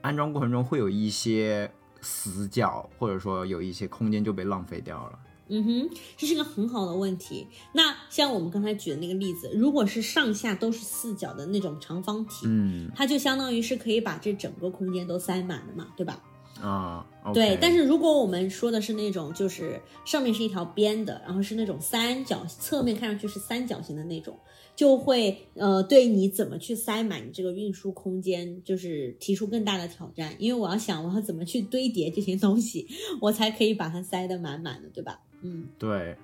[0.01, 5.19] 安装过程中会有一些死角，或者说有一些空间就被浪费掉了。
[5.49, 7.47] 嗯哼，这是个很好的问题。
[7.71, 16.21] 那像我们刚才举的那个例子，如果是上下都是四角的那种长方体，嗯它就相当于是可以把这整个空间都塞满了嘛，对吧？
[16.61, 17.57] 啊对。
[17.61, 24.37] 但是如果我们说的是那种，就是上面是一条边的，然后是那种三角，侧面看上去是三角形的那种，
[24.75, 30.33] 就会呃对你怎么去塞满你这个运输空间，就是提出更大的挑战。
[30.39, 32.87] 因为我要想我要怎么去堆叠这些东西，
[33.21, 35.19] 我才可以把它塞得满满的，对吧？
[35.41, 35.67] 嗯。
[35.77, 36.15] 对，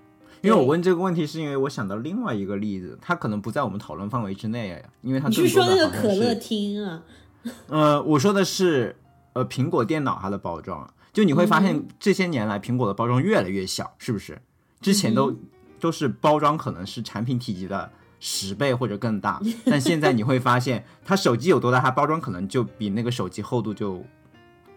[0.41, 7.03] 因为我问这个问题，是因为我想到另外一个例子，它可能不在我们讨论范围之内，因为它你是说那个可乐厅啊？
[7.67, 8.95] 呃，我说的是
[9.33, 11.87] 呃苹果电脑它的包装，就你会发现嗯。
[11.99, 14.41] 这些年来苹果的包装越来越小，是不是？
[14.81, 15.39] 之前都、嗯。
[15.79, 24.01] 都是包装可能是产品体积的十倍或者更大， 但现在你会发现它手机有多大，它包装可能就比那个手机厚度就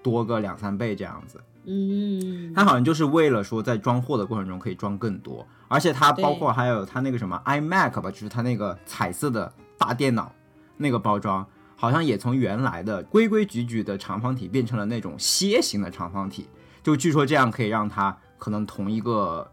[0.02, 1.40] 多个两三倍这样子。
[1.64, 10.32] 嗯，它好像就是为了说在装货的过程中可以装更多，而且它包括还有它那个什么 iMac 吧，就是它那个彩色的大电脑
[10.76, 16.48] 那个包装，好像也从原来的规规矩矩的长方体变成了那种楔形的长方体，
[16.82, 19.46] 就据说这样可以让它可能同一个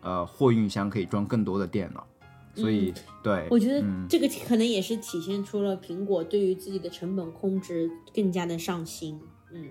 [0.00, 2.06] 呃货运箱可以装更多的电脑，
[2.54, 9.20] 所以、对，我觉得嗯这个可能也是体现出了苹果对于自己的成本控制更加的上心。
[9.52, 9.68] 嗯，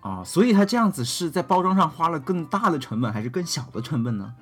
[0.00, 4.34] 啊、所以它这样子是在包装上花了更大的成本还是更小的成本呢？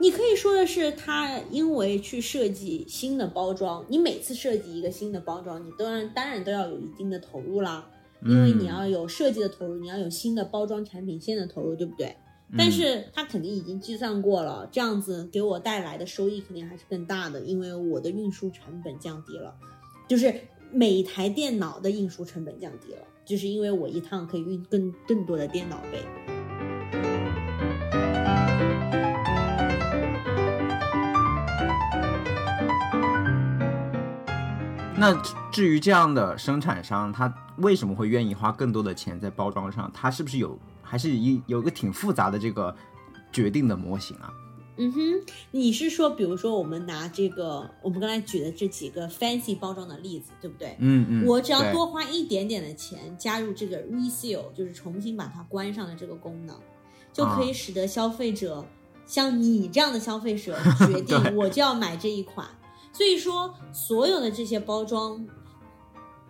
[0.00, 7.86] 你可以说的是，他因为去设计新的包装，你每次设计一个新的包装，你当然当然都要有一定的投入啦，
[8.24, 12.16] 因为你要有设计的投入，你要有新的包装产品线的投入，对不对？
[12.56, 19.54] 但是他肯定已经计算过了，这样子给我带来的收益肯定还是更大的，因为我的运输成本降低了，
[20.08, 20.34] 就是
[20.72, 27.39] 每一台电脑的运输成本降低了，就是因为我一趟可以运更更多的电脑呗。
[35.00, 35.14] 那
[35.50, 39.90] 至于这样的生产商，他为什么会愿意花更多的钱在包装上？
[39.94, 42.76] 他是不是有还是一有个挺复杂的这个
[43.32, 44.30] 决定的模型啊？
[44.76, 45.00] 嗯哼，
[45.50, 50.76] 你是说，比如说我们拿这个我们刚才举的这几个 fancy 包装的例子，对不对？
[50.78, 56.54] 嗯嗯，我只要多花一点点的钱，加入这个 reseal，就是重新把它关上的这个功能，
[57.10, 58.62] 就可以使得消费者、
[59.06, 62.46] 像你这样的消费者 决定我就要买这一款。
[62.92, 65.26] 所以说，所有的这些包装，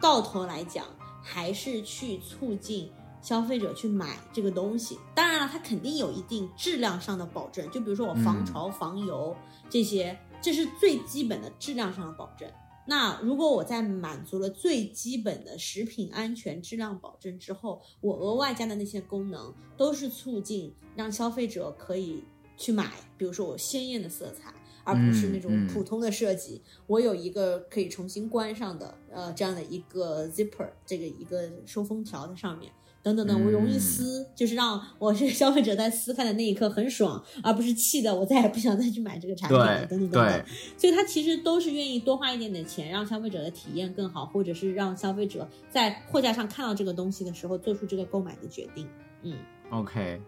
[0.00, 0.86] 到头来讲
[1.22, 2.90] 还是去促进
[3.22, 4.98] 消费者去买这个东西。
[5.14, 9.36] 当然了，它肯定有一定质量上的保证，就比如说我防嗯潮、防油
[9.68, 12.48] 这些，这是最基本的质量上的保证。
[12.86, 22.24] 那如果我在满足了最基本的食品安全质量保证之后，我额外加的那些功能，都是促进让消费者可以
[22.56, 24.52] 去买，比如说我鲜艳的色彩，
[24.92, 26.60] 而不是那种嗯普通的设计。
[26.86, 32.70] 我有一个可以重新关上的，呃，这样的一个 zipper，这个一个收封条在上面。
[33.02, 39.66] 等等等，我容易嗯撕，就是让我这个 消费者在撕开的那一刻很爽，而不是气的我再也不想再去买这个产品了。
[39.78, 40.44] 对等等等等对，，
[40.76, 48.86] 所以他其实都是愿意多花一点点钱，让消费者的体验更好，或者是让消费者在货架上看到这个东西的时候做出这个购买的决定。
[49.22, 49.34] 嗯
[49.70, 50.20] OK，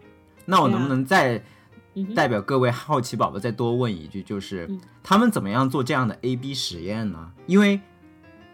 [0.47, 1.39] 那我能不能再
[2.15, 7.31] 代表各位好奇宝宝再多问一句，就是嗯他们怎么样做这样的 A/B 实验呢？
[7.45, 7.79] 因为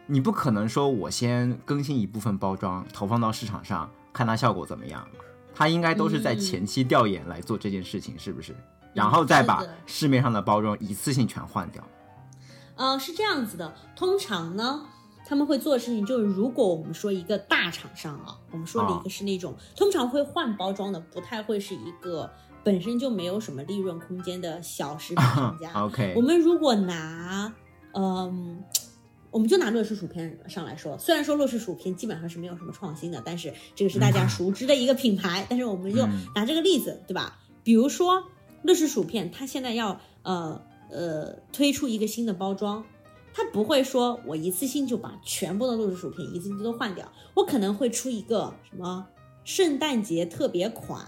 [0.08, 5.08] 你不可能说我先更新一部分包装投放到市场上，看它效果怎么样，
[5.54, 8.56] 它应该都是在嗯前期调研来做这件事情，是不是？
[8.94, 11.84] 然后再把市面上的包装一次性全换掉。
[12.76, 14.82] 呃，是这样子的，通常呢。
[15.26, 22.28] 他们会做的事情就是，如果我们说一个大厂商啊，我们说的一个是那种、通常会换包装的，不太会是一个
[22.64, 25.72] 本身就没有什么利润空间的小食品商家。
[25.74, 27.54] OK，我们如果拿，
[27.94, 28.64] 嗯，
[29.32, 37.40] 我们就拿乐事薯片上来说，虽然说乐事薯片基本上是没有什么创新的，但是这个是大家熟知的一个品牌，但是我们就嗯拿这个例子，对吧？
[37.64, 38.24] 比如说
[38.64, 42.84] 乐事薯片，它现在要呃呃推出一个新的包装。
[43.32, 49.08] 它不会说我一次性就把全部的乐事薯片一次性都换掉，我可能会出一个什么
[49.46, 51.06] 圣诞节特别款，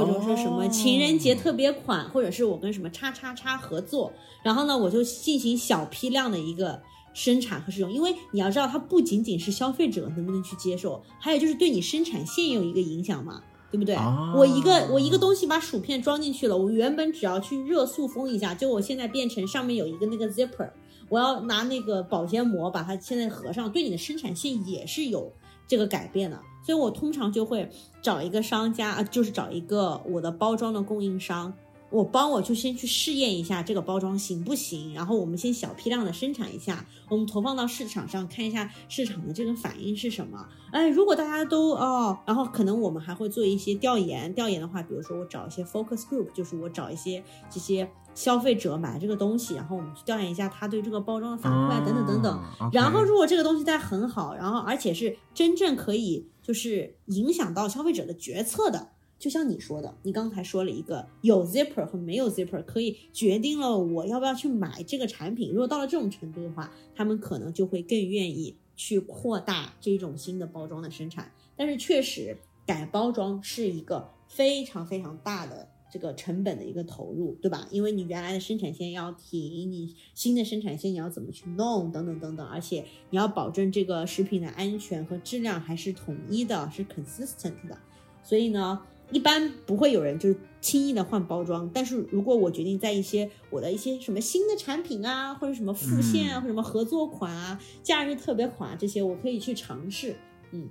[0.00, 6.80] 或者说什么情人节特别款，或者是我跟什么叉叉叉合作，然后呢，我就进行小批量的一个
[7.12, 7.92] 生产和使用。
[7.92, 13.42] 因为你要知道，它不仅仅是消费者能不能去接受，还有就是对你生产线有一个影响嘛。
[13.70, 13.96] 对不对？
[13.96, 20.70] 哦我一个我一个东西把薯片装进去了，我原本只要去热塑封一下，就我现在变成上面有一个那个 zipper，
[21.08, 25.32] 我要拿那个保鲜膜把它现在合上，对你的生产线也是有
[25.66, 26.40] 这个改变了。
[26.64, 31.52] 所以我通常就会找一个商家，啊，就是找一个我的包装的供应商，
[31.90, 40.48] 我帮我就先去试验一下这个包装行不行，然后我们先小批量的生产一下，我们投放到市场上看一下市场的这个反应是什么。
[40.72, 52.32] 哎，如果大家都哦，然后可能我们还会做一些调研，调研的话，比如说我找一些 focus group，就是我找一些这些消费者买这个东西，然后我们去调研一下他对这个包装的反馈啊，等等等等。
[52.60, 65.50] 哦然后，如果这个东西在很好，然后而且是真正可以就是影响到消费者的决策的，就像你说的，你刚才说了一个有 zipper 和没有 zipper，可以决定了我要不要去买这个产品。
[65.50, 71.32] 如果到了这种程度的话，他们可能就会更愿意去扩大这种新的包装的生产。
[71.56, 75.68] 但是确实，改包装是一个非常非常大的。
[75.94, 77.68] 这个成本的一个投入，对吧？
[77.70, 87.78] 因为你原来的生产线要停，你新的生产线你要怎么去弄，等等等等，而且你要保证这个食品的安全和质量还是统一的，是 consistent 的。
[88.24, 88.82] 所以呢，
[89.12, 91.70] 一般不会有人就是轻易的换包装。
[91.72, 100.16] 但是如果我决定在一些我的一些什么新的产品啊，或者什么副线啊，嗯或者什么合作款啊、假日特别款啊这些，我可以去尝试。
[100.50, 100.68] 嗯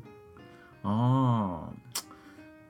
[0.81, 1.69] 哦，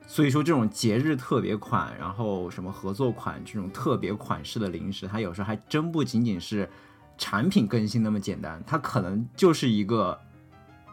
[0.06, 6.68] 所以说这种节日特别款，然后什么合作款这种特别款式的零食，它有时候还真不仅仅是
[7.18, 10.18] 产品更新那么简单，它可能就是一个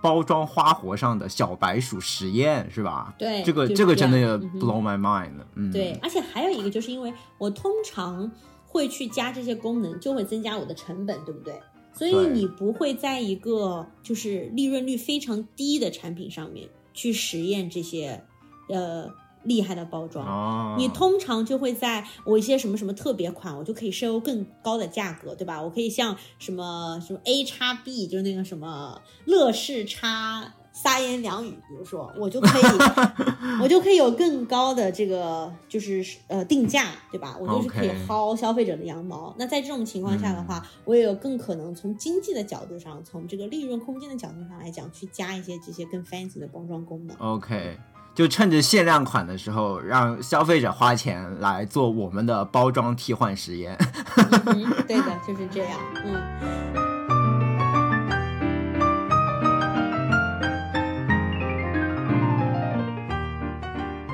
[0.01, 3.14] 包装花活上的小白鼠实验，是吧？
[3.20, 5.34] 对这个这个真的 blow my mind。
[5.55, 8.32] 嗯，对，而且还有一个就是因为我通常
[8.66, 11.59] 会去加这些功能，就会增加我的成本，对不对？
[11.93, 18.24] 所以你不会在一个就是利润率非常低的产品上面去实验这些
[18.72, 19.09] 呃
[19.43, 20.26] 厉害的包装。
[20.26, 25.61] 哦，你通常就会在我一些什么什么特别款，我就可以收更高的价格，对吧？
[25.61, 32.63] 我可以像什么什么 A 叉 B，就是那个什么乐视叉三言两语，比如说我就可以，
[33.61, 37.36] 我就可以有更高的这个就是呃定价，对吧？
[37.41, 39.36] 我就是可以薅消费者的羊毛。
[39.38, 47.17] 那在这种情况下的话，我也有更可能从经济的角度上，从这个利润空间的角度上来讲，去加一些这些更 fancy 的包装功能。
[47.17, 47.78] OK，
[48.22, 53.76] 就趁着限量款的时候，让消费者花钱来做我们的包装替换实验。
[54.45, 55.80] 嗯，对的，就是这样。
[56.05, 56.22] 嗯。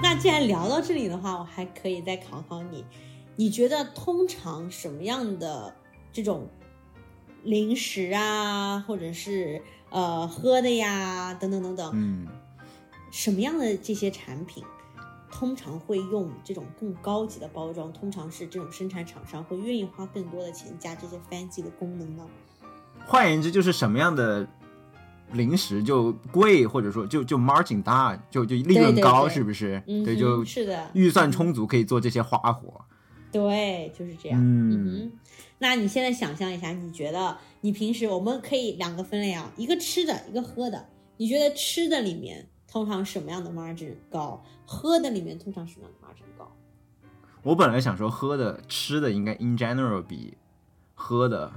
[0.02, 2.86] 那既然聊到这里的话，我还可以再考考你，
[3.36, 5.76] 你觉得通常什么样的
[6.14, 6.48] 这种
[7.44, 12.26] 零食啊，或者是呃喝的呀，等等等等，嗯，
[13.12, 14.64] 什么样的这些产品，
[15.32, 17.92] 通常会用这种更高级的包装？
[17.94, 22.26] 通常是这种生产厂商会愿意花更多的钱加这些 fancy 的功能呢？
[23.06, 24.48] 换言之，就是什么样的
[25.32, 29.82] 零食就贵，或者说就就 margin 大，就就利润对对高，对是不是？
[29.88, 32.82] 嗯哼，对，就是的，预算充足，可以做这些花活。
[33.32, 34.40] 对，就是这样。
[34.42, 35.12] 嗯哼，
[35.60, 40.88] 那你现在想象一下，你觉得你平时我们可以两个分类啊，一个吃的，一个喝的。
[41.18, 44.44] 你觉得吃的里面通常什么样的 margin 高？
[44.66, 46.52] 喝的里面通常什么样的 margin 高？
[47.44, 50.38] 我本来想说喝的、吃的应该 in general 比
[50.94, 51.52] 喝的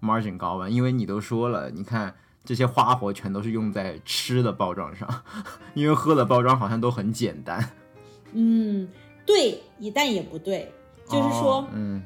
[0.00, 2.14] margin 高吧，因为你都说了，你看
[2.44, 5.08] 这些花活全都是用在吃的包装上，
[5.74, 7.70] 因为喝的包装好像都很简单。
[8.32, 8.88] 嗯，
[9.24, 10.72] 对，一但也不对，
[11.08, 11.58] 就是说。
[11.58, 12.02] 哦嗯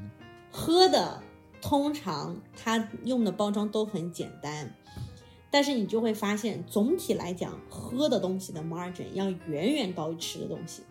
[0.52, 1.22] 喝的
[1.62, 4.74] 通常它用的包装都很简单，
[5.50, 10.82] 但是你就会发现，总体来讲，喝的东西的 margin 要远远高于吃的东西。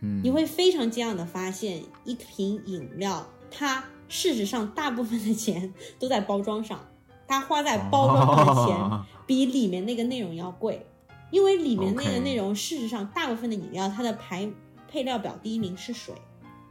[0.00, 6.86] 嗯，你会非常惊讶的发现，一瓶饮料，它事实上大部分的钱都在包装上，
[7.26, 10.84] 它花在包装上的钱哦比里面那个内容要贵，
[11.30, 14.50] 因为里面那个内容事实上大部分的饮料它的排
[14.86, 16.14] 配料表第一名是水，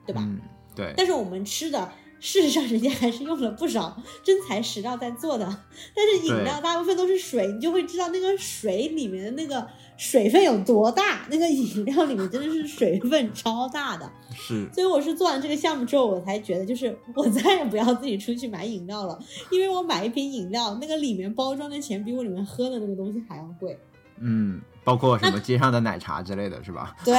[0.05, 0.21] 对吧？
[0.23, 0.39] 嗯，
[0.75, 1.91] 对，但是我们吃的，
[2.21, 5.45] 事实上人家还是用了不少真材实料在做的。
[5.93, 9.67] 但是饮料大部分都是水，你就会知道那个水里面的那个
[9.97, 11.25] 水分有多大。
[11.29, 14.09] 那个饮料里面真的是水分超大的。
[14.33, 19.19] 是所以我是做完这个项目之后，我才觉得，就是我再也不要自己出去买饮料了，
[19.49, 23.77] 因为我买一瓶饮料，那个里面包装的钱比我里面喝的那个东西还要贵。
[24.19, 26.95] 嗯，包括什么街上的奶茶之类的是吧？
[27.03, 27.15] 对，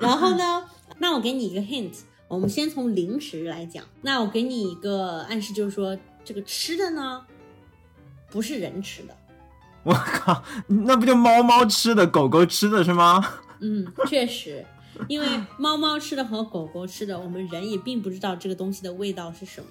[0.00, 0.64] 然后呢，
[0.98, 1.92] 那我给你一个 hint，
[2.28, 3.84] 我们先从零食来讲。
[4.02, 7.24] 那我给你一个暗示，就是说这个吃的呢，
[8.30, 9.16] 不是人吃的。
[9.82, 13.24] 我靠，那不就猫猫吃的，狗狗吃的是吗？
[13.60, 14.66] 嗯，确实，
[15.08, 19.68] 因为猫猫吃的和狗狗吃的，我们人也并不知道这个东西的味道是什么，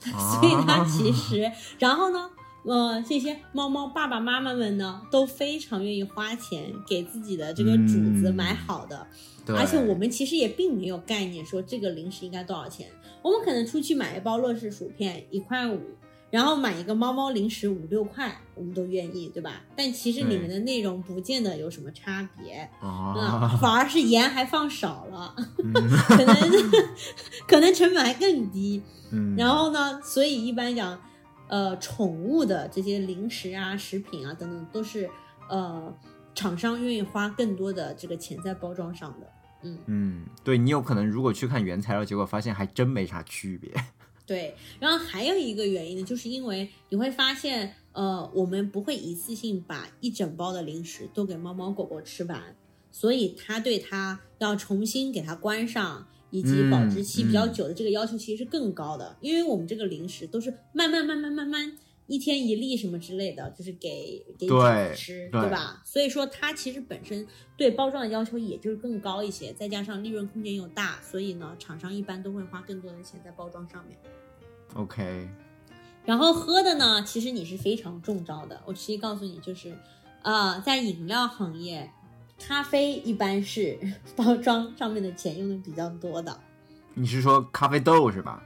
[0.40, 2.30] 所以它其实，然后呢，
[2.64, 9.06] 呃，这些猫猫爸爸妈妈们呢，都非常愿意花钱给自己的这个主子嗯买好的。
[9.46, 12.86] 对，而且我们其实也并没有概念说这个零食应该多少钱。
[13.22, 15.80] 我们可能出去买一包乐事薯片一块五，
[16.30, 19.62] 然后买一个猫猫零食五六块，我们都愿意，对吧？
[19.76, 23.14] 但其实里面的内容不见得有什么差别，啊
[23.52, 25.34] 嗯，，反而是盐还放少了，
[25.64, 26.70] 嗯可能
[27.48, 28.82] 可能成本还更低。
[29.12, 30.98] 嗯，然后呢，所以一般讲，
[31.50, 35.10] 呃，宠物的这些零食啊、食品啊等等，都是
[35.48, 35.92] 呃
[36.32, 39.26] 厂商愿意花更多的这个钱在包装上的。
[39.62, 43.68] 嗯，嗯，对你有可能如果去看原材料，结果发现还真没啥区别。
[44.24, 44.54] 对。
[44.78, 52.40] 然后还有一个原因呢，就是因为你会发现，呃，我们不会一次性把一整包的零食都给猫猫狗狗吃完，
[52.92, 56.06] 所以它对它要重新给它关上。
[56.30, 61.76] 以及保质期比较久的这个要求其实是更高的，因为我们这个零食都是慢慢慢慢慢慢
[62.06, 65.80] 一天一粒什么之类的，就是给给主对子吃，对吧？
[65.84, 67.26] 所以说它其实本身
[67.56, 73.96] 对包装的要求也就是更高一些，再加上利润空间又大，所以呢，厂商一般都会花更多的钱在包装上面。
[74.74, 75.28] OK，
[76.04, 78.60] 然后喝的呢，其实你是非常中招的。
[78.66, 79.76] 我直接告诉你，就是，
[80.22, 81.90] 呃，在饮料行业，
[82.40, 83.78] 咖啡一般是
[84.16, 86.36] 包装上面的钱用的比较多的。
[86.94, 88.42] 你是说咖啡豆是吧？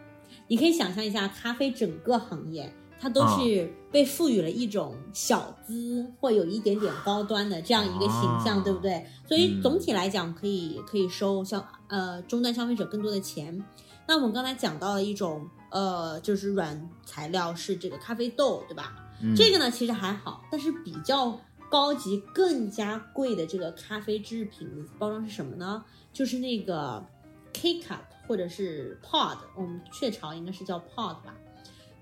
[0.49, 2.70] 你可以想象一下，咖啡整个行业，
[3.01, 9.07] 它都是被赋予了一种小资或有一点点高端的这样一个形象，哦对不对？
[9.26, 13.64] 所以嗯总体来讲，可以可以收消呃终端消费者更多的钱。
[14.07, 18.95] 那我们刚才讲到了一种呃，就是软材料是这个咖啡豆，对吧？
[19.22, 21.40] 嗯这个呢其实还好，但是比较
[21.75, 25.85] 高级、更加贵的这个咖啡制品包装是什么呢？
[26.12, 27.05] 就是那个
[27.53, 27.99] K cup
[28.29, 31.35] 或者是 pod，我们雀巢应该是叫 pod 吧，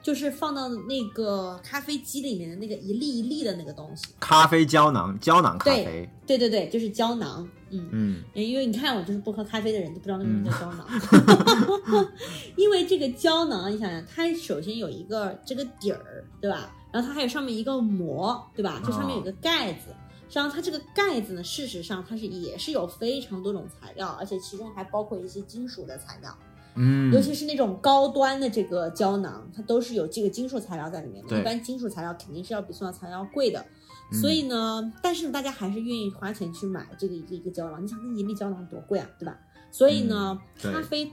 [0.03, 4.09] 就是放到那个咖啡机里面的那个一粒一粒的那个东西。
[4.21, 7.49] 咖啡胶囊，胶囊咖啡，对对对，就是胶囊。
[7.71, 12.09] 嗯，嗯因为你看我就是不喝咖啡的人都不知道那个东西叫胶囊，
[12.57, 16.71] 因为这个胶囊，你想想，它首先有一个这个底儿，对吧？
[16.93, 18.81] 然后它还有上面一个膜，对吧？
[18.85, 19.89] 就上面有个盖子。
[20.31, 26.35] 然后它这个盖子呢，事实上它是也是有非常多种材料，而且其中还包括一些金属的材料，
[26.75, 31.29] 嗯，尤其是那种高端的这个胶囊，它都是有这个金属材料在里面的。
[31.29, 33.63] 对一般金属材料肯定是要比塑料材料要贵的，
[34.11, 37.85] 嗯所以呢，但是大家还是愿意花钱去买这个一个一个胶囊。
[37.85, 39.39] 你想那一粒胶囊多贵啊，对吧？
[39.71, 41.13] 所以呢，嗯咖啡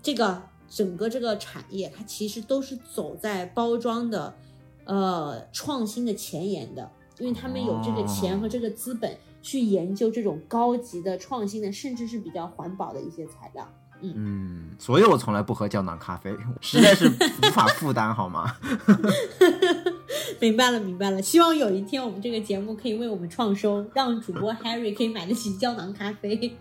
[0.00, 4.32] 这个整个这个产业，它其实都是走在包装的
[4.90, 13.66] 呃创新的前沿的，因为他们有这个钱和这个资本去研究这种高级的创新的，甚至是比较环保的一些材料。
[14.02, 18.56] 嗯，所以我从来不喝胶囊咖啡， 实在是无法负担，好吗？
[20.40, 21.20] 明白了，明白了。
[21.22, 26.56] 希望有一天我们这个节目可以为我们创收，让主播 Harry 可以买得起胶囊咖啡。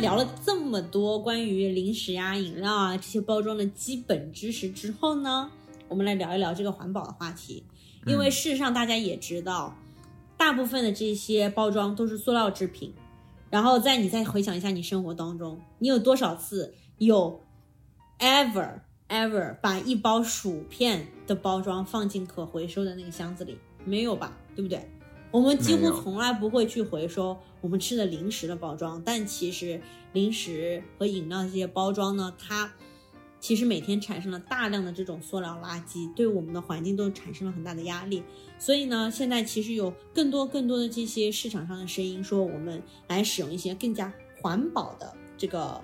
[0.00, 5.50] 聊了这么多关于零食呀、饮料啊这些包装的基本知识之后呢，
[5.88, 7.62] 我们来聊一聊这个环保的话题。
[8.06, 9.76] 因为事实上大家也知道，
[10.38, 12.94] 大部分的这些包装都是塑料制品。
[13.50, 17.44] 然后在你再回想一下你生活当中，你有多少次有
[18.18, 23.58] ever ever 把一包薯片的包装放进可回收的那个箱子里？
[23.84, 24.34] 没有吧？
[24.56, 24.88] 对不对？
[25.30, 29.80] 我们几乎从来不会去回收我们吃的零食的包装，但其实
[30.12, 32.72] 零食和饮料这些包装呢，它
[33.38, 38.22] 其实每天产生了大量的这种塑料垃圾，对我们的环境都产生了很大的压力。
[38.58, 44.12] 所以呢，现在其实有更多更多的这些市场上的声音说，我们来使用一些更加
[44.42, 45.80] 环保的这个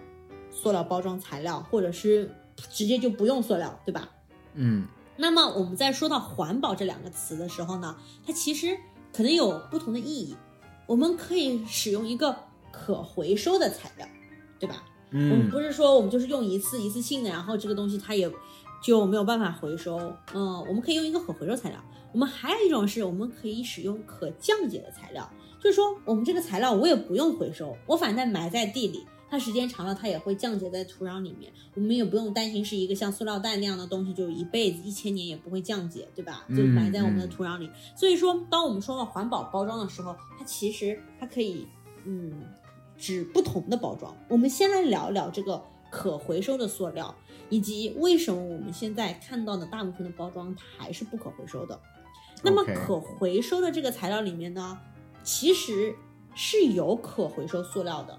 [0.50, 2.30] 塑料包装材料，或者是
[2.70, 4.10] 直接就不用塑料，对吧？
[4.54, 4.86] 嗯
[5.16, 8.76] 那么我们在说到环保这两个词的时候呢，它其实
[9.16, 10.36] 可能有不同的意义。
[10.86, 12.36] 我们可以使用一个
[12.70, 14.06] 可回收的材料，
[14.58, 14.84] 对吧？
[15.10, 18.30] 嗯我们嗯不是说我们就是用一次一次性的，然后这个东西它也
[18.82, 19.98] 就没有办法回收。
[20.34, 21.78] 嗯，我们可以用一个可回收材料。
[22.12, 25.28] 我们还有一种是我们可以使用可降解的材料，
[25.60, 29.06] 就是说我们这个材料我也不用回收，我反正埋在地里，
[29.36, 36.46] 它时间长了它也会降解在土壤里面，我们也不用担心是一个像塑料袋那样的东西，就一辈子一千年也不会降解，对吧？
[36.48, 37.70] 就嗯埋在我们的嗯土壤里。
[37.94, 41.66] 所以说，当我们说到环保包装的时候，它其实它可以
[42.06, 42.32] 嗯
[42.96, 44.16] 指不同的包装。
[44.30, 47.14] 我们先来聊一聊这个可回收的塑料，
[47.50, 51.78] 以及为什么我们现在看到的大部分的包装它还是不可回收的。
[52.42, 54.78] 那么可回收的这个材料里面呢，
[55.22, 55.94] 其实
[56.34, 58.18] 是有可回收塑料的。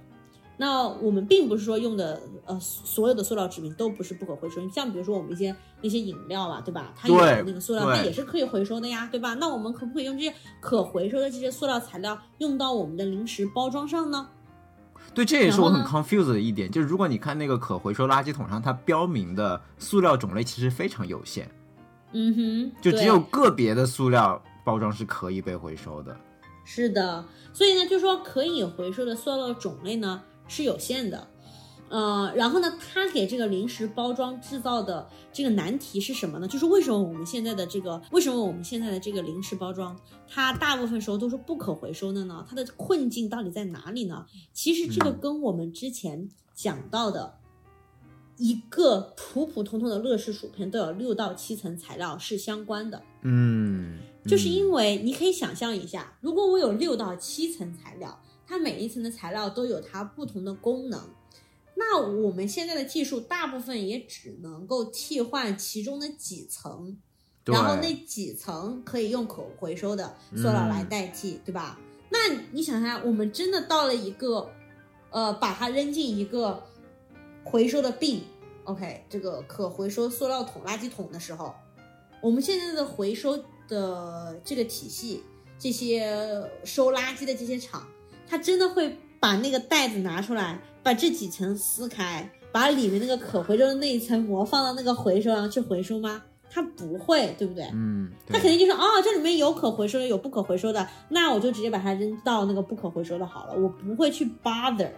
[0.58, 6.92] 那我们并不是说用的呃所有的塑料制品都不是不可回收，像比如说我们一些那些饮料啊，对吧？
[6.96, 9.36] 它有对那个塑料，对它也是可以回收的呀，对吧？
[9.36, 14.28] 那我们可不可以用这些可回收的这些塑料材料用到我们的零食包装上呢？
[15.14, 21.50] 对，这也是我很 confused 的一点，就是如果你看那个可回收垃圾桶上，它标明的塑料种类其实非常有限，
[22.14, 26.16] 嗯哼，就只有个别的塑料包装是可以被回收的。
[26.66, 31.28] 是的，所以呢，就说可以回收的塑料种类呢是有限的，
[31.90, 36.48] 呃，然后呢，他给这个零食包装制造的这个难题是什么呢？
[36.48, 42.46] 就是为什么我们现在的这个，为什么我们现在的这个零食包装，它大部分时候都是不可回收的呢？
[42.50, 44.26] 它的困境到底在哪里呢？
[44.54, 47.38] 其实这个嗯跟我们之前讲到的。
[48.40, 61.10] 一个普普通通的乐事薯片都有六到七层材料是相关的，嗯，就是嗯因为你可以想象一下，如果我有六到七层材料，它每一层的材料都有它不同的功能，
[61.76, 66.98] 那我们现在的技术大部分也只能够替换其中的几层，
[67.46, 71.78] 然后那几层可以用可回收的塑料来代替，对吧？
[72.10, 72.20] 那
[72.54, 74.50] 你想想，我们真的到了一个，
[75.12, 76.64] 呃，把它扔进一个
[77.44, 78.22] 回收的 bin。
[78.64, 81.54] OK，这个可回收塑料桶、垃圾桶的时候，
[82.22, 83.38] 我们现在的回收
[83.68, 85.24] 的这个体系，
[85.60, 87.88] 这些收垃圾的这些厂，
[88.28, 96.22] 它真的会把把那个袋子拿出来，把这几层撕开，把里面那个可回收的那一层膜放到那个回收上去回收吗？
[96.50, 97.70] 他不会，对不对？
[97.74, 104.92] 嗯，他肯定就说，哦，这里面有可回收的，有不可回收的，那我就直接把它扔到那个不可回收的好了，我不会去 bother，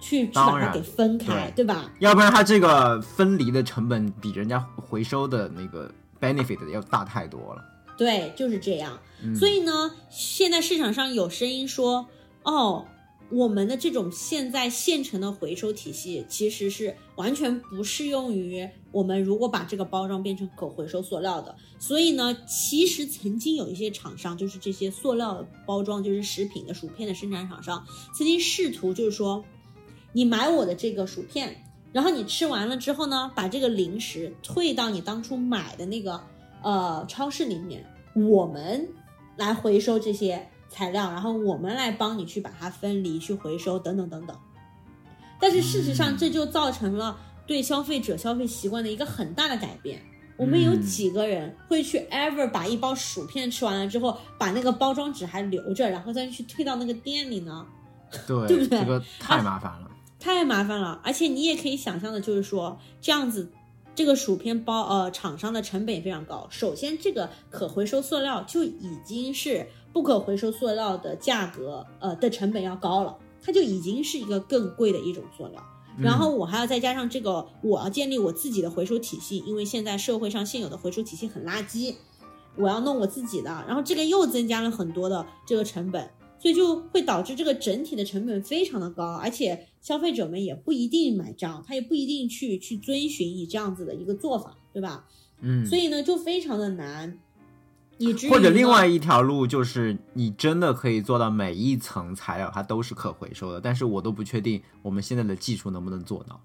[0.00, 1.92] 去去把它给分开，对吧？
[1.98, 7.62] 要不然它这个分离的成本比人家回收的那个 benefit 要大太多了。
[7.98, 8.98] 对，就是这样。
[9.38, 12.06] 所以呢，现在市场上有声音说，
[12.46, 12.86] 哦。
[13.28, 21.52] 我们的这种现在现成的回收体系，其实是完全不适用于我们如果把这个包装变成可回收塑料的。
[21.76, 27.84] 所以呢，其实曾经有一些厂商，就是这些塑料包装，就是食品的薯片的生产厂商，
[28.14, 29.44] 曾经试图就是说，
[30.12, 36.20] 你买我的这个薯片，然后你吃完了之后呢，把这个零食退到你当初买的那个
[36.62, 37.84] 呃超市里面，
[38.14, 38.88] 我们
[39.36, 40.48] 来回收这些。
[40.76, 44.36] 材料，然后我们来帮你去把它分离、去回收等等等等。
[45.40, 50.02] 但是事实上，这就造成了对消费者消费习惯的一个很大的改变。
[50.36, 57.66] 我们有几个人会去 ever 把一包薯片吃完了之后，把那个包装纸还留着，然后再去退到那个店里呢？
[58.28, 58.80] 对，对不对？
[58.80, 61.00] 这个太麻烦了，太麻烦了。
[61.02, 63.50] 而且你也可以想象的，就是说这样子，
[63.96, 66.46] 这个薯片包呃厂商的成本也非常高。
[66.50, 69.66] 首先，这个可回收塑料就已经是。
[69.92, 75.62] 不可回收塑料的价格，呃的成本要高了，它就已经是一个更贵的一种塑料。
[75.98, 81.94] 然后我还要再加上这个，我要建立我自己的回收体系，因为现在社会上现有的回收体系很垃圾，
[82.56, 95.06] 我要弄我自己的，然后这个又增加了很多的这个成本，所以就会导致这个整体的成本非常的高，而且消费者们也不一定买账，他也不一定去去遵循你这样子的一个做法，对吧？
[95.40, 97.18] 嗯，所以呢就非常的难。
[98.28, 106.38] 或者另外一条路就是，你真的可以做到每一层材料它都是可回收的，但是我都不确定我们现在的技术能不能做到。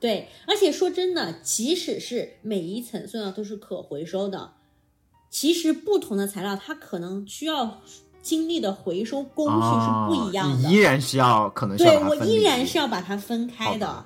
[0.00, 4.54] 对，而且说真的，即使是每一层塑料都是可回收的，
[5.28, 7.82] 其实不同的材料它可能需要
[8.24, 14.04] 经历的回收工序是不一样的，依然需要可能对我依然是要把它分开的。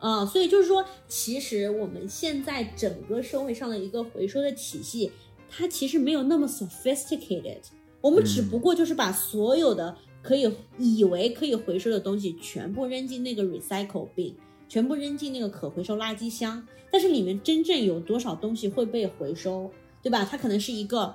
[0.00, 5.12] 嗯，所以就是说，其实我们现在整个社会上的一个回收的体系。
[5.50, 7.60] 它其实没有那么 sophisticated，
[8.02, 10.46] 我们只不过就是把所有的可以
[10.78, 14.34] 以为可以回收的东西全部扔进那个 recycle bin，
[14.68, 19.70] 全部扔进那个可回收垃圾箱，但是里面真正有多少东西会被回收，
[20.02, 20.22] 对吧？
[20.30, 21.14] 它可能是一个，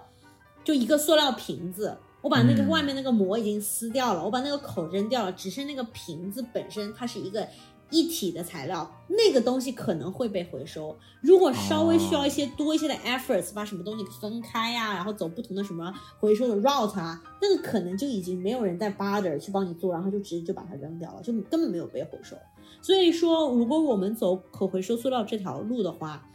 [0.64, 7.48] 就一个塑料瓶子，我把那个外面那个膜已经撕掉了，我把那个口扔掉了，只剩那个瓶子本身，它是一个。
[7.90, 10.98] 一体的材料，那个东西可能会被回收。
[11.22, 22.36] 如果稍微需要一些多一些的 efforts，把什么东西分开呀，然后走不同的什么回收的 route 啊，那个可能就已经没有人在 bother 去帮你做，然后就直接就把它扔掉了，就根本没有被回收。
[22.82, 26.28] 所以说，如果我们走可回收塑料这条路的话，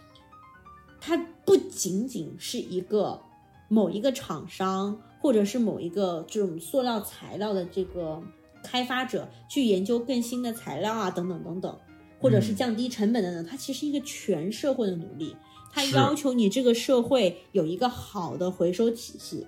[1.00, 3.20] 它不仅仅是一个
[3.66, 8.22] 某一个厂商或者是某一个这种塑料材料的这个。
[8.60, 11.78] 开发者去研究更新的材料啊，等等等等，
[12.20, 15.34] 或者是降低成本等等，它其实一个全社会的努力，
[15.72, 19.46] 它要求你这个社会有一个好的回收体系。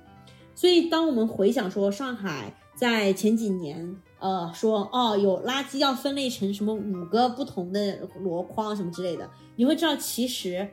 [0.54, 10.66] 所以，当我们回想说上海在前几年，呃，说哦有垃圾要分类成什么五个不同的箩筐什么之类的，你会知道其实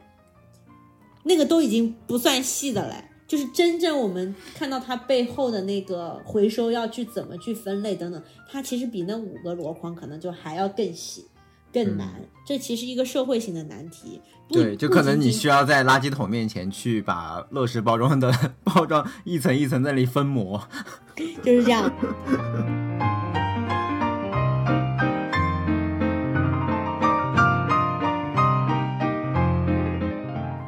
[1.23, 3.03] 那个都已经不算细的嘞。
[3.27, 11.27] 就是真正我们看到它背后的那个回收要去怎么去分类等等，它其实比那五个箩筐可能就还要更细、
[11.73, 12.21] 更难。
[12.45, 14.21] 这其实一个社会性的难题。
[14.49, 18.31] 对，就可能你需要在垃圾桶面前去把乐事包装的
[18.63, 20.65] 包装一层一层在那里分膜，
[21.43, 21.91] 就是这样。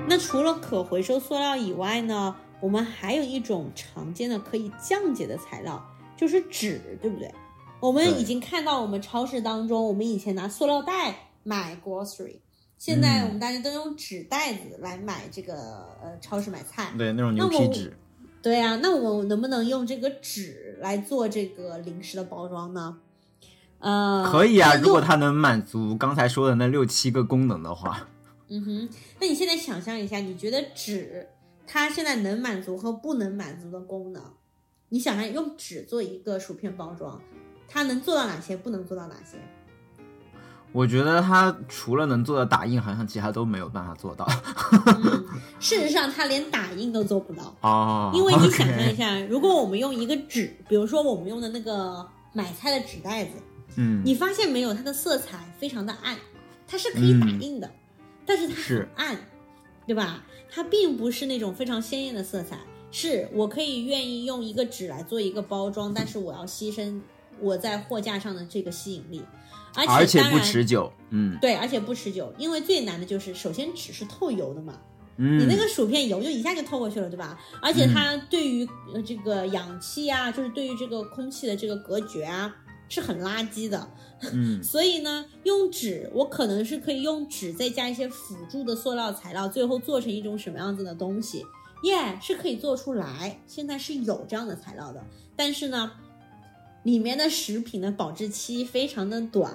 [0.10, 2.36] 那除了可回收塑料以外呢？
[2.62, 5.84] 我们还有一种常见的可以降解的材料，
[6.18, 7.34] 就是纸，对不对？
[7.80, 12.40] 我们已经看到，我们超市当中，我们以前拿塑料袋买 grocery，
[12.78, 15.54] 现在我们大家都用纸袋子来买这个
[16.04, 17.98] 呃超市买菜，对那种牛皮纸。
[18.42, 22.98] 对呀，那我们能不能用这个纸来做这个零食的包装呢？
[23.80, 28.10] 呃，可以啊，如果它能满足刚才说的那六七个功能的话。
[28.50, 28.90] 嗯哼，
[29.22, 31.30] 那你现在想象一下，你觉得纸？
[31.72, 34.20] 它现在能满足和不能满足的功能，
[34.90, 37.22] 你想想，用纸做一个薯片包装，
[37.68, 38.58] 它能做到哪些？
[38.58, 39.38] 不能做到哪些？
[40.72, 44.28] 我觉得它除了能做到打印，好像其他都没有办法做到。
[45.60, 48.12] 事实上，它连打印都做不到哦。
[48.16, 52.04] 因为你想象一下，如果我们用一个纸，比如说我们用的那个
[52.34, 53.32] 买菜的纸袋子，
[53.76, 56.18] 嗯，你发现没有，它的色彩非常的暗，
[56.68, 57.72] 它是可以打印的，
[58.26, 59.16] 但是它很是暗，
[59.86, 60.24] 对吧？
[60.52, 62.58] 它并不是那种非常鲜艳的色彩。
[62.92, 67.00] 是我可以愿意用一个纸来做一个包装，但是我要牺牲
[67.40, 69.22] 我在货架上的这个吸引力，
[69.76, 74.74] 而且不持久，嗯对，而且不持久，因为最难的就是首先纸是透油的嘛，
[75.18, 77.40] 嗯，你那个薯片油就一下就透过去了，对吧？
[77.62, 82.52] 而且它对于呃这个氧气啊，就是对于这个空气的这个隔绝啊，
[82.90, 83.90] 是很垃圾的。
[84.34, 91.46] 嗯所以呢，用纸我可能是可以用纸再加一些辅助的塑料材料，最后做成一种什么样子的东西，
[91.84, 93.40] 耶、是可以做出来。
[93.48, 95.02] 现在是有这样的材料的，
[95.38, 95.94] 但是呢，
[96.84, 99.54] 里面的食品的保质期非常的短。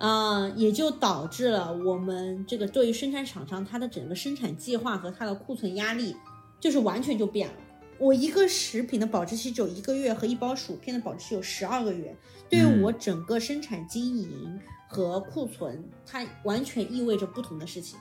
[0.00, 6.14] 啊、也就导致了我们这个对于生产厂商它的整个生产计划和它的库存压力，
[6.60, 7.54] 就是完全就变了。
[7.98, 12.14] 我一个食品的保质期只有一个月，和一包薯片的保质期有十二个月，
[12.48, 17.98] 对于嗯我整个生产经营和库存，它完全意味着不同的事情，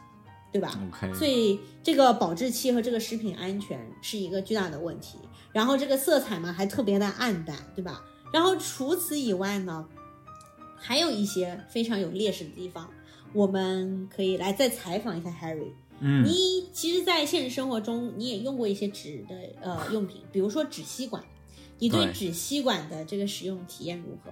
[0.52, 5.18] 对吧？，OK，所以这个保质期和这个食品安全是一个巨大的问题。
[5.52, 8.04] 然后这个色彩嘛还特别的暗淡，对吧？
[8.32, 9.88] 然后除此以外呢，
[10.76, 12.88] 还有一些非常有劣势的地方，
[13.34, 15.72] 我们可以来再采访一下 Harry。
[16.00, 21.24] 嗯你其实，在现实生活中，你也用过一些纸的呃用品，比如说纸吸管。
[21.80, 24.32] 你对对纸吸管的这个使用体验如何？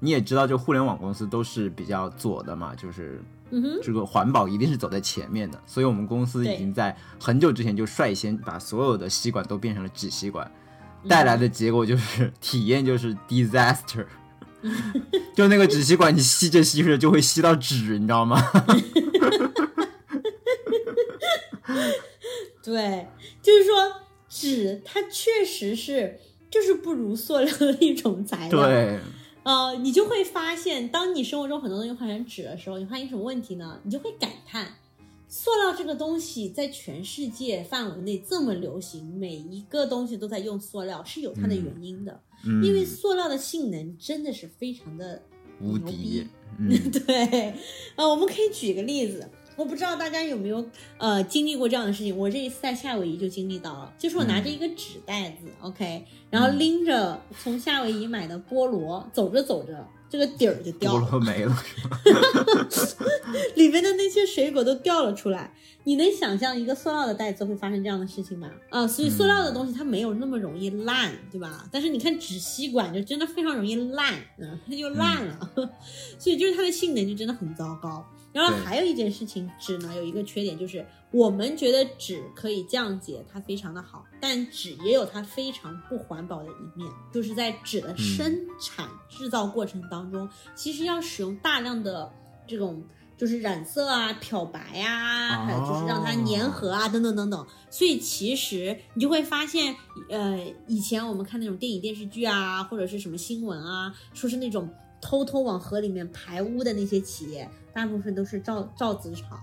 [0.00, 3.22] 你也知道，就互联网公司都是比较左的嘛，就是
[3.82, 10.50] 这个环保一定是走在前面的，所以我们公司已经在很久之前就率先把所有的吸管都变成了纸吸管，
[11.04, 14.06] 嗯带来的结果就是体验就是 disaster，
[15.36, 18.42] 就那个纸吸管你吸着吸着就会吸到纸，你知道吗？
[22.62, 23.06] 对，
[23.42, 23.74] 就是说
[24.28, 26.18] 纸它确实是
[26.50, 29.00] 就是不如塑料的一种材料。，对，
[29.42, 33.80] 呃，你就会发现，当你生活中很多东西换成纸的时候，你发现什么问题呢？
[33.84, 34.76] 你就会感叹，
[35.28, 42.20] 塑料这个东西在全世界范围内这么流行，每一个东西都在用塑料，是有它的原因的。
[42.44, 45.22] 嗯，因为塑料的性能真的是非常的
[45.60, 46.26] 无牛逼敌，
[46.58, 47.54] 嗯 对，
[47.96, 50.64] 呃，我们可以举个例子，我不知道大家有没有
[50.98, 52.16] 呃经历过这样的事情。
[52.16, 61.56] 我这一次在夏威夷就经历到了，就是我拿着一个纸袋子、o k 然后拎着从夏威夷买的菠萝，走着走着，这个底儿就掉了菠了，萝没了，
[63.56, 65.52] 里面的那些水果都掉了出来。
[65.84, 68.48] 你能想象一个塑料的袋子会发生这样的事情吗？
[68.70, 71.68] 啊、所以塑料的东西它没有那么容易烂，对吧？
[71.72, 75.50] 但是你看纸吸管就真的非常容易烂，嗯，它就烂了，
[76.20, 78.06] 所以就是它的性能就真的很糟糕。
[78.32, 92.10] 然后还有一件事情，纸呢有一个缺点，就是我们觉得纸可以降解，它非常的好，但纸也有它非常不环保的一面，就是在纸的生产制造过程当中，其实要使用大量的
[92.46, 92.82] 这种
[93.18, 97.46] 就是染色啊、漂白啊，还有就是让它粘合啊，等等等等。
[97.70, 99.76] 所以其实你就会发现，
[100.08, 104.68] 呃，以前我们看那种电影电视剧啊，或者是什么新闻啊，说是那种
[105.02, 109.38] 偷偷往河里面排污的那些企业，大部分都是造造纸厂。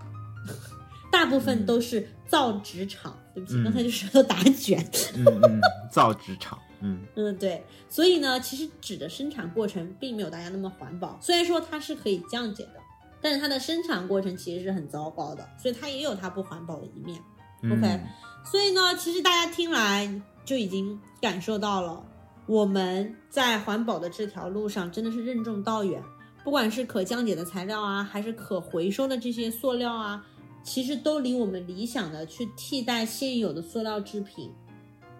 [1.11, 4.79] 大部分都是造纸厂，对不起，嗯刚才就舌头打卷。
[5.15, 6.99] 嗯嗯， 造纸厂，嗯。
[7.15, 11.17] 嗯，对，所以呢，其实纸的生产过程并没有大家那么环保。
[11.19, 12.79] 虽然说它是可以降解的，
[13.21, 17.19] 但是它的生产过程其实是很糟糕的，所以它也有它不环保的一面。
[17.63, 17.71] 嗯。
[17.77, 17.99] OK
[18.45, 20.09] 所以呢，其实大家听来
[20.45, 22.03] 就已经感受到了，
[22.49, 26.01] 我们在环保的这条路上真的是任重道远。
[26.43, 30.25] 不管是可降解的材料啊，还是可回收的这些塑料啊，
[30.63, 34.51] 其实都离我们理想的去替代现有的塑料制品，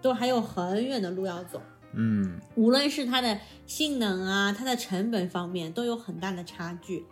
[0.02, 1.62] 都还有很远的路要走。
[1.92, 7.06] 嗯无论是它的性能啊，它的成本方面都有很大的差距。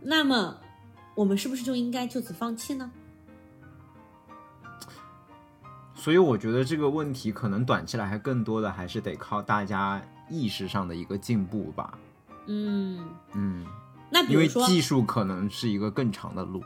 [0.00, 0.56] 那么，
[1.16, 2.92] 我们是不是就应该就此放弃呢？
[6.04, 11.98] 所以我觉得这个问题可能短期来还更多的还是得靠大家意识上的一个进步吧。
[12.44, 13.64] 嗯，嗯，
[14.10, 16.62] 那比因为如说，技术可能是一个更长的路。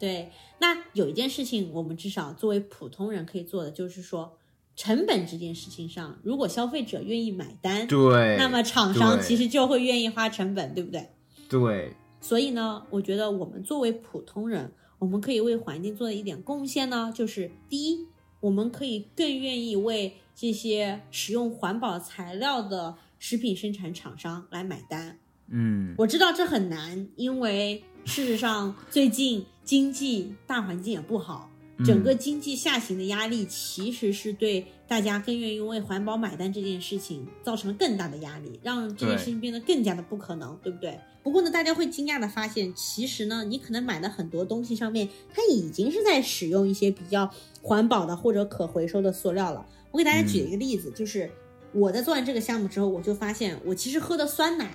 [0.00, 4.38] 对，那有一件事情，我们至少作为普通人可以做的，就是说，
[4.74, 11.10] 成本这件事情上，如果消费者愿意买单，对，那么厂商其实就会愿意花成本，对不对？
[11.46, 18.08] 对，所以呢，我觉得我们作为普通人，我们可以为环境做的一点贡献呢，就是第一，
[18.42, 25.18] 我们可以更愿意为这些使用环保材料的食品生产厂商来买单。
[25.48, 31.50] 嗯我知道这很难，因为事实上最近经济大环境也不好，
[31.84, 40.98] 整个经济下行的压力，其实是对大家更愿意为环保买单这件事情造成了更大的压力，让这件事情变得更加的不可能，对不对？
[41.22, 47.32] 不过呢，大家会惊讶的发现，其实呢，你可能买的很多东西上面，它已经是在使用一些比较
[47.62, 49.64] 环保的或者可回收的塑料了。
[49.90, 51.30] 我给大家举一个例子，就是
[51.72, 54.70] 我在做完这个项目之后，我就发现，我其实喝的酸奶，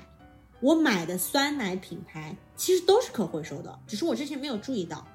[0.62, 5.06] 我买的酸奶品牌其实都是可回收的，只是我之前没有注意到。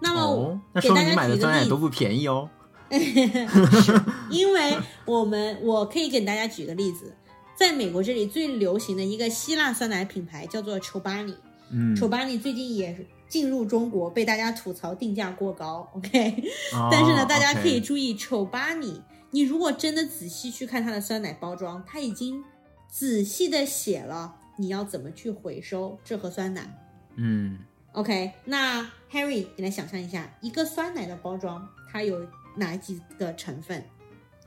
[0.00, 2.48] 那么，那说明你买的酸奶都不便宜哦。
[2.90, 4.00] 是，
[4.30, 7.14] 因为我们我可以给大家举个例子，
[7.54, 11.34] 在美国这里最流行的一个希腊酸奶品牌叫做丑巴尼。
[11.70, 12.92] 嗯，丑巴尼最近也
[13.30, 15.88] 进入中国，被大家吐槽定价过高。
[15.94, 16.44] OK，
[16.90, 19.00] 但是呢，大家可以注意，丑巴尼，
[19.30, 22.44] 你如果真的仔细去看它的酸奶包装，它已经
[22.88, 26.68] 仔细的写了你要怎么去回收这盒酸奶。
[27.14, 27.60] 嗯。
[27.92, 32.26] OK，那 Harry，你来想象一下，一个酸奶的包装它有
[32.56, 33.84] 哪几个成分？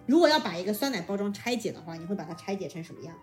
[0.06, 3.16] 如果要把一个酸奶包装拆解的话，你会把它拆解成什么样？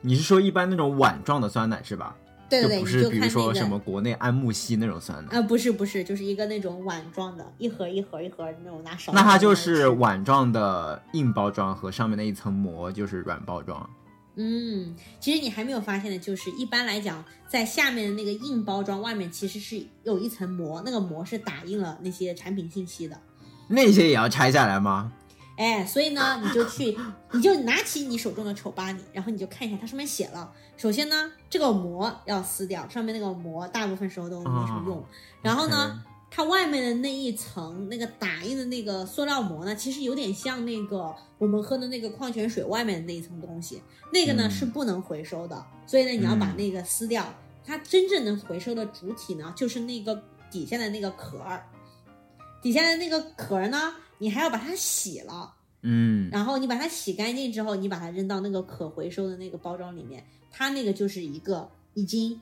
[0.00, 2.16] 你是说一般那种碗状的酸奶是吧？
[2.60, 5.42] 对对对，不是比如说什么国内安慕希那种酸奶啊？
[5.42, 9.12] 不是不是，就是一个那种碗状的，一盒一盒一盒那种拿勺。
[9.12, 13.88] 那它就是碗状的硬包装和上面那一层膜就是软包装。
[14.36, 23.18] 嗯，其实你还没有发现的就是，一般来讲，在下面的那个硬包装外面其实是有一层膜，那个膜是打印了那些产品信息的。
[23.68, 25.12] 那些也要拆下来吗？
[25.56, 26.96] 哎，所以呢，你就去，
[27.32, 30.52] 你就拿起你手中的丑巴尼，然后你就看一下它上面写了。
[30.76, 35.04] 首先呢，这个膜要撕掉，上面那个膜大部分时候都没什么用。
[35.42, 36.02] 然后呢？
[36.34, 47.22] 它外面的那一层那个打印的那个塑料膜呢，其实有点像那个我们喝的那个矿泉水外面的那一层东西，那个呢是不能回收的，所以呢你要把那个撕掉。
[47.66, 51.68] 它真正能回收的主体呢，就是那个底下的那个壳儿，
[52.62, 53.92] 底下的那个壳儿呢，
[54.22, 55.52] 你还要把它洗了，
[55.82, 62.40] 嗯，然后你把它洗干净之后，你把它扔到那个可回收的那个包装里面，它那个就是一个已经。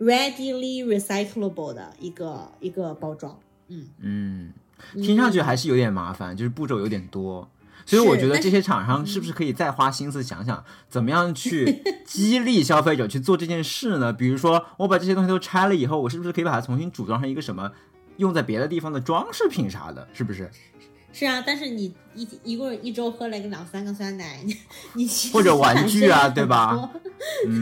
[0.00, 4.52] readily recyclable 的一个一个包装，嗯嗯，
[4.94, 7.48] 听上去还是有点麻烦，就是步骤有点多，
[7.86, 14.12] 所以我觉得这些厂商是不是可以再花心思想想，怎么样去激励消费者去做这件事呢？
[14.12, 17.70] 比如说，我把这些东西都拆了以后，我是不是可以把它重新组装成一个什么
[18.16, 20.08] 用在别的地方的装饰品啥的？
[20.12, 20.50] 是不是？
[21.16, 24.44] 是啊，但是你一一共一周喝了个两三个酸奶，
[24.94, 26.90] 你或者玩具啊，对吧？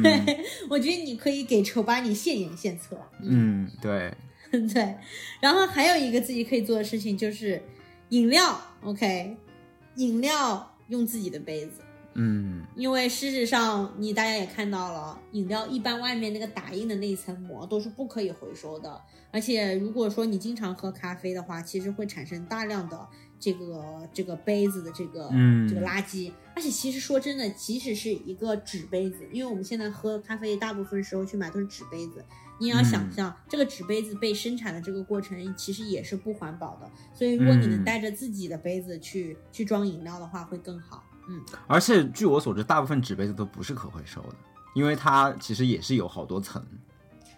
[0.02, 0.40] 对，
[0.70, 2.98] 我觉得你可以给丑八你献言献策。
[3.20, 4.10] 嗯，对，
[4.72, 4.94] 对。
[5.38, 7.62] 然后还有一个自己可以做的事情就是
[8.08, 9.36] 饮料，OK，
[9.96, 11.82] 饮料用自己的杯子。
[12.14, 18.98] 嗯，因为事实上你大家也看到了，饮料一般外面那个打印的那一层膜都是不可以回收的，
[19.30, 22.98] 而且如果说你经常喝咖啡的话，其实会产生大量的。
[23.42, 25.28] 这个这个杯子的这个
[25.68, 32.24] 这个垃圾，而且其实说真的，即使是一个纸杯子，因为我们现在喝咖啡大部分时候去买都是纸杯子，
[32.60, 36.88] 你也要想象这个纸杯子被生产的这个过程，其实也是不环保的。
[37.12, 41.02] 所以如果你能带着自己的杯子去去装饮料的话，会更好。
[41.28, 44.36] 嗯，而且据我所知，大部分纸杯子都不是可回收的，
[44.76, 46.64] 因为它其实也是有好多层。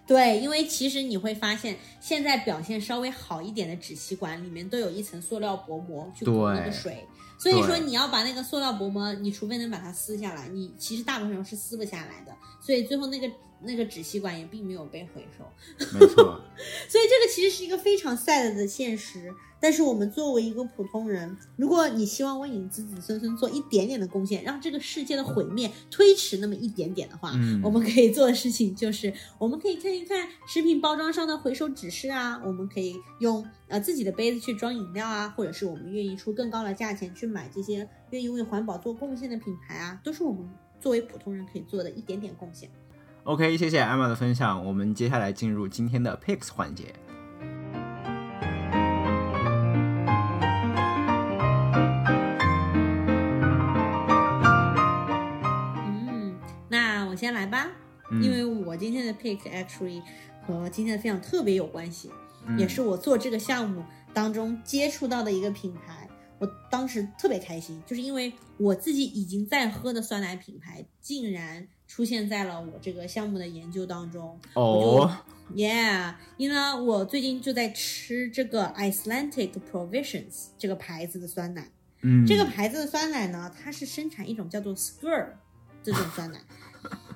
[0.06, 7.06] 对，因为其实你会发现，现在表现稍微好一点的纸吸管里面都有一层塑料薄膜去裹那个水，
[7.38, 13.30] 所以说你要把那个塑料薄膜，你除非能把它撕下来，你其实大部分时候是撕不下来的，所以最后那个。
[13.64, 15.44] 那个纸吸管也并没有被回收，
[15.98, 16.40] 没错。
[16.88, 19.32] 所以这个其实是一个非常 sad 的现实。
[19.60, 40.46] 但是我们作为一个普通人，如果你希望为你子子孙孙做一点点的贡献，让这个世界的毁灭推迟那么一点点的话，我们可以做的事情就是，我们可以看一看食品包装上的回收指示啊，我们可以用呃自己的杯子去装饮料啊，或者是我们愿意出更高的价钱去买这些愿意为环保做贡献的品牌啊，都是我们
[40.78, 42.68] 作为普通人可以做的一点点贡献。
[43.24, 44.62] OK，谢谢艾玛的分享。
[44.66, 46.94] 我们接下来进入今天的 Picks 环节。
[55.86, 57.66] 嗯，那我先来吧，
[58.20, 60.02] 因为我今天的 Pick actually
[60.46, 62.10] 和今天的分享特别有关系，
[62.58, 66.06] 也是我做这个项目当中接触到的一个品牌。
[66.38, 71.66] 我当时特别开心，就是因为我自己已经在喝的酸奶品牌，竟然。
[71.86, 75.10] 出现在了我这个项目的研究当中哦
[75.54, 81.68] ，Yeah，因为我最近就在吃这个 Icelandic Provisions 这个牌子的酸奶，
[82.02, 85.26] 嗯，这个牌子的酸奶呢，它是生产一种叫做 Skyr
[85.82, 86.40] 这种酸奶。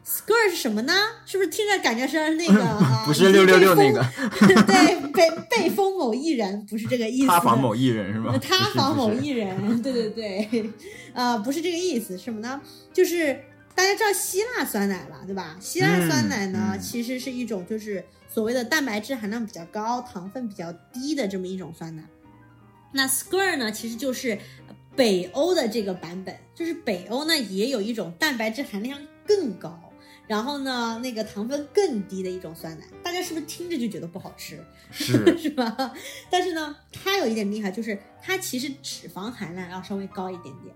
[0.04, 0.94] Skyr 是什么呢？
[1.26, 2.78] 是不是听着感觉是那个？
[3.04, 4.02] 不是六六六那个。
[4.40, 7.26] 对，被被封某艺人，不是这个意思。
[7.26, 8.38] 他仿某艺人是吗？
[8.38, 10.70] 他仿某艺人，对对对，
[11.12, 12.58] 呃，不是这个意思，什么呢？
[12.94, 13.38] 就是
[13.78, 15.56] 大家知道希腊酸奶吧，对吧？
[15.60, 22.02] 希腊酸奶呢，其实是一种就是所谓的蛋白质含量比较高、糖分比较低的这么一种酸奶。
[22.92, 24.36] 那 Skyr 呢，其实就是
[24.96, 29.80] 北欧的这个版本，就是北欧呢也有一种蛋白质含量更高。
[30.26, 34.58] 然后呢，那个糖分更低的一种酸奶，大家是不是听着就觉得不好吃？
[34.90, 35.94] 是 是吧？
[36.28, 40.74] 但是呢，它有一点厉害，就是它其实脂肪含量要稍微高一点点。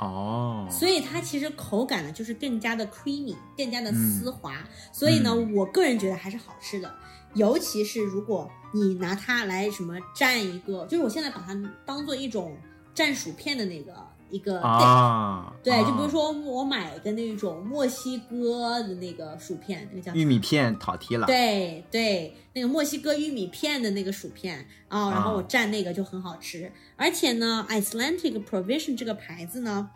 [0.00, 0.66] 哦。
[0.70, 4.64] 所以它其实口感呢，就是更加的 creamy，更加的丝滑。
[4.92, 6.92] 所以呢，我个人觉得还是好吃的。
[7.34, 11.54] 尤其是如果你拿它来什么蘸一个，就是我现在把它
[11.86, 12.56] 当做一种
[12.94, 14.09] 蘸薯片的那个。
[14.30, 21.26] 一个啊，对，就比如说我买的那种墨西哥的那个薯片，那个叫玉米片讨题了。
[21.26, 26.70] 对对，那个墨西哥玉米片的那个薯片啊，然后我蘸那个就很好吃。
[26.96, 29.90] 而且呢，Icelandic Provision 这个牌子呢，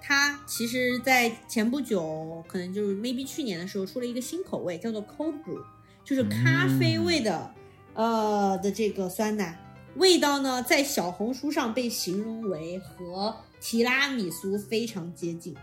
[0.00, 5.62] 它其实在前不久，可能就是 maybe 去年的时候出了一个新口味，叫做 Cold Brew，
[6.04, 7.50] 就是咖啡味的
[7.94, 9.58] 呃的这个酸奶，
[9.98, 15.54] 味道呢在小红书上被形容为和提拉米苏非常接近，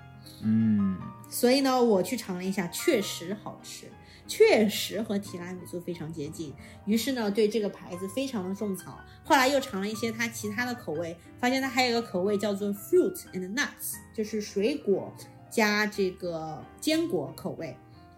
[0.43, 0.97] 嗯，
[1.29, 3.89] 所以呢，我去尝了一下，确实好吃，
[4.27, 6.53] 确实和提拉米苏非常接近。
[6.85, 8.99] 于是呢，对这个牌子非常的种草。
[9.23, 15.13] 后来又尝了一些它其他的口味，发现它还有一个口味叫做 fruit and nuts，就是水果
[15.49, 17.75] 加这个坚果口味。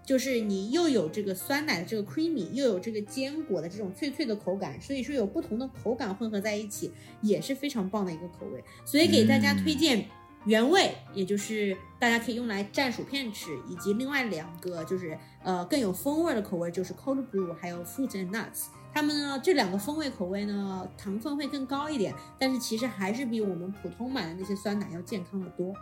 [0.08, 6.90] 就是你又有这个酸奶的这个 creamy，又有这个坚果的这种脆脆的口感，所以说有不同的口感混合在一起，
[7.22, 8.64] 也是非常棒的一个口味。
[8.86, 10.06] 所以给大家推荐
[10.46, 18.68] 原味，也就是大家可以用来蘸薯片吃，以及另外两个就是呃更有风味的口味，就是 cold brew 还有 fruit and nuts。
[18.94, 25.74] 它们呢这两个风味口味呢糖分会更高一点，但是其实还是比我们普通买的那些酸奶要健康的多。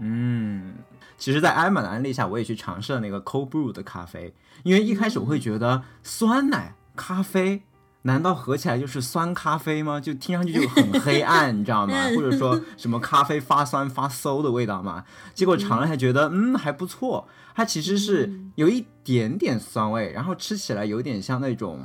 [0.00, 0.74] 嗯，
[1.18, 4.34] 其实，在艾玛的安利下，我也去尝试了那个 cold brew 的咖啡，
[4.64, 7.62] 因为一开始我会觉得酸奶咖啡
[8.02, 10.00] 难道合起来就是酸咖啡吗？
[10.00, 11.94] 就听上去就很黑暗，你知道吗？
[12.16, 15.04] 或者说什么咖啡发酸发馊的味道吗？
[15.34, 21.84] 结果尝了还觉得嗯还不错，它其实是有一点点酸味，然后吃起来有点像那种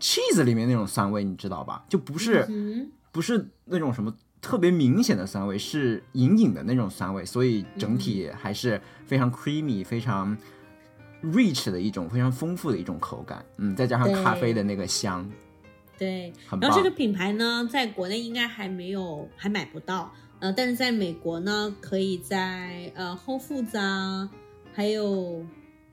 [0.00, 1.84] cheese 里面那种酸味，你知道吧？
[1.90, 2.48] 就不是
[3.12, 4.14] 不是那种什么。
[4.42, 10.36] 特别明显的酸味是隐隐的那种酸味，所以整体还是非常 creamy、非常
[11.22, 13.44] rich 的一种非常丰富的一种口感。
[13.58, 15.30] 嗯，再加上咖啡的那个香，
[15.98, 24.30] 对，然后这个品牌呢，在国内应该还没有还买不到，呃，但是在美国呢，可以在呃 Whole Foods 啊，
[24.72, 25.44] 还有，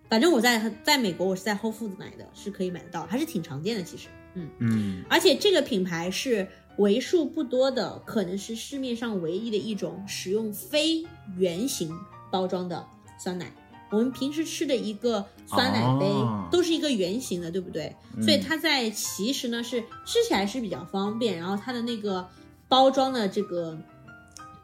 [0.10, 4.08] 反正我在在美国我是在 Whole Foods 买的，是可以买得到，还是挺常见的其实。
[4.36, 6.48] 嗯嗯，而且这个品牌是。
[6.78, 11.06] 为数不多的，可能是市面上唯一的一种使用非
[11.36, 11.92] 圆形
[12.32, 12.86] 包装的
[13.20, 13.52] 酸奶。
[13.90, 16.06] 我们平时吃的一个酸奶杯
[16.52, 17.96] 都是一个圆形的，对不对？
[18.22, 22.28] 所以它在其实呢是吃起来是比较方便，然后它的那个
[22.68, 23.78] 包装的这个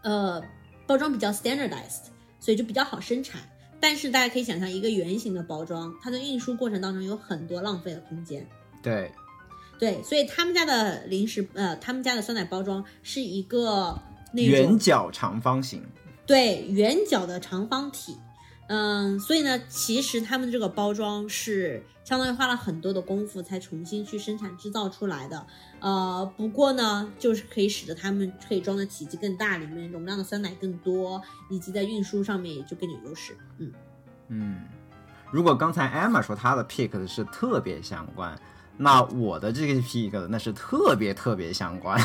[0.01, 0.43] 呃
[0.85, 3.41] 包装比较 standardized，所以就比较好生产。
[3.79, 8.45] 但是大家可以想象，一个圆形的包装，它的运输过程当中有很多浪费的空间。
[8.83, 9.11] 对。
[9.83, 15.83] 对，所以他们家的零食，呃，他们家的酸奶包装是一个那种圆角长方形，
[16.25, 18.15] 对，圆角的长方体，
[18.67, 25.45] 嗯，所以呢，其实他们这个包装是相当于花了很多的功夫才重新去生产制造出来的，
[25.81, 33.69] 呃，不过呢，就是可以使得他们可以装的体积更大，里面容量的酸奶更多，以及在运输上面也就更有优势，嗯。
[34.29, 34.61] 嗯，
[35.29, 38.39] 如果刚才 Emma 说她的 pick 是特别相关。
[38.77, 41.99] 那我的这个 pick 那是特别特别相关。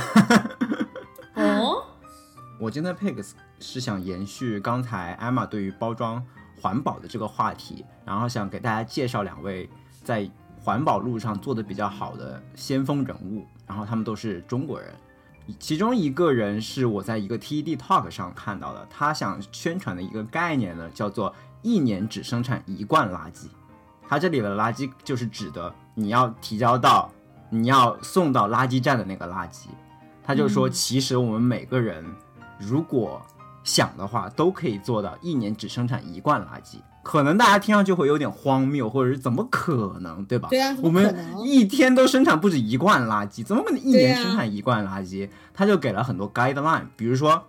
[1.35, 1.83] 哦，
[2.61, 3.25] 我今天 pick
[3.59, 6.23] 是想延续刚才艾玛对于包装
[6.61, 9.69] 环保的这个话题，然后想给大家介绍两位
[10.05, 10.29] 在
[10.61, 14.93] 环保路上做的比较好的先锋人物，然后他们都是中国人。
[15.59, 23.47] 其中一个人是我在一个 TED Talk 上看到的，他想宣传的一个概念呢，叫做一年只生产一罐垃圾。
[24.09, 27.11] 他这里的垃圾就是指的你要提交到、
[27.50, 29.66] 你要送到垃圾站的那个垃圾。
[30.24, 32.04] 他就说，其实我们每个人
[32.59, 33.20] 如果
[33.64, 36.76] 想的话，都可以做到一年只生产一罐垃圾。
[37.02, 40.48] 可能大家听上去会有点荒谬，或者是怎么可能，对吧？
[40.50, 45.28] 对啊，我们一天都生产不止一罐垃圾，怎么可能一年生产一罐垃圾？
[45.54, 47.42] 他就给了很多 guideline，比如说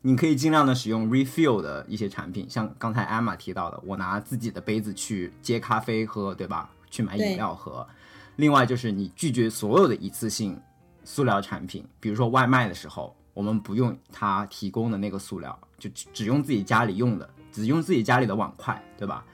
[0.00, 6.70] 你可以尽量的使用 refill 的一些产品，像刚才 Emma 提到的，我拿自己的杯子去接咖啡喝，对吧？
[6.90, 7.86] 去买饮料喝。
[8.36, 10.60] 另外就是你拒绝所有的一次性
[11.04, 19.24] 塑料产品，比如说外卖的时候，我们不用他提供的那个塑料，就只只用自己家里用的，只用自己家里的碗筷，对吧？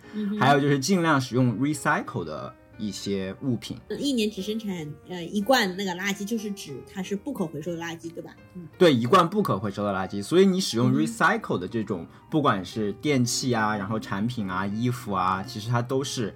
[0.41, 3.77] 还有就是尽量使用 recycle 的一些物品。
[3.99, 8.35] 一年只生产呃一罐那个垃圾，就是指它是不可回收的垃圾，对吧？
[8.55, 16.35] 嗯，对，一罐不可回收的垃圾，所以你使用 recycle 的这种，不管是电器啊，然后产品啊、衣服啊，其实它都是。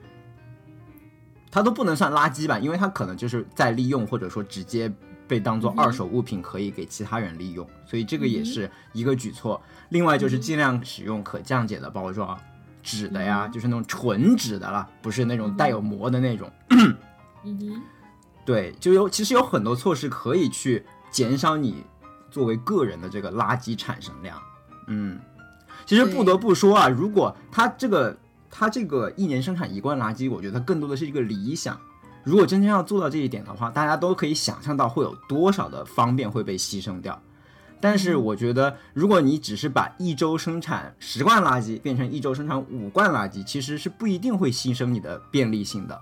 [1.51, 4.93] 它都不能算垃圾吧，因为它可能就是在利用，或者说直接
[5.27, 9.61] 被当做二手物品可以给其他人利用，所以这个也是一个举措。
[9.89, 12.39] 另外就是尽量使用可降解的包装，
[12.89, 16.51] 纸的呀，就是那种纯纸的了，不是那种带有膜的那种。
[16.71, 16.97] 嗯
[17.45, 17.83] 哼，
[18.47, 21.85] 对，就有其实有很多措施可以去减少你
[22.31, 24.41] 作为个人的这个垃圾产生量。
[24.87, 25.19] 嗯，
[25.85, 28.17] 其实不得不说啊，如果它这个。
[28.51, 31.79] 它这个一年生产一罐垃圾，我觉得更多的是一个理想。
[32.25, 37.21] 如果真正要做到这一点的话，大家都可以想象到会有多少的方便会被牺牲掉。
[37.81, 46.01] 但是我觉得，如果你只是把一周生产十罐垃圾变成一周生产五罐垃圾，其实是不一定会牺牲你的便利性的。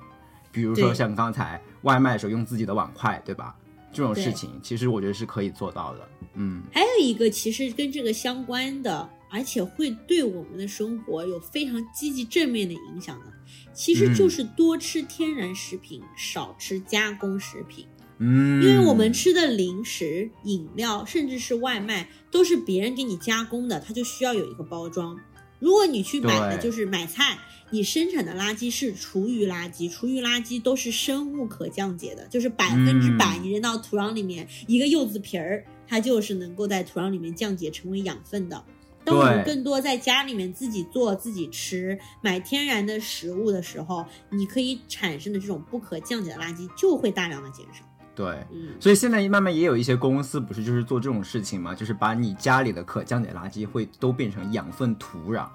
[0.50, 3.54] 比如说像刚才外卖的时候用自己的碗筷，对吧？
[3.92, 6.08] 这种事情其实我觉得是可以做到的。
[6.34, 9.08] 嗯，还有一个其实跟这个相关的。
[9.28, 13.32] 而且会对我们的生活有非常积极正面的影响的，
[13.74, 17.84] 其实就是多吃天然食品，少吃加工食品。
[18.18, 25.18] 嗯，因为我们吃的零食、饮料，甚至是外卖，都是别人给你加工的，它就需要有一个包装。
[25.58, 27.38] 如果你去买的就是买菜，
[27.70, 38.64] 你生产的垃圾是厨余垃圾，厨余垃圾都是生物可降解的，就是百分之百，你扔到土壤里面，一个柚子皮儿，它就是能够在土壤里面降解成为养分的。
[39.04, 47.84] 当我们更多在家里面自己做自己吃，买天然的食物的时候，你可以产生的这种不可降解的垃圾就会大量的减少。
[48.16, 55.46] 对，嗯，所以现在慢慢也有一些公司不是就是做这种事情嘛，就是把你家里的可降解垃圾会都变成养分土壤，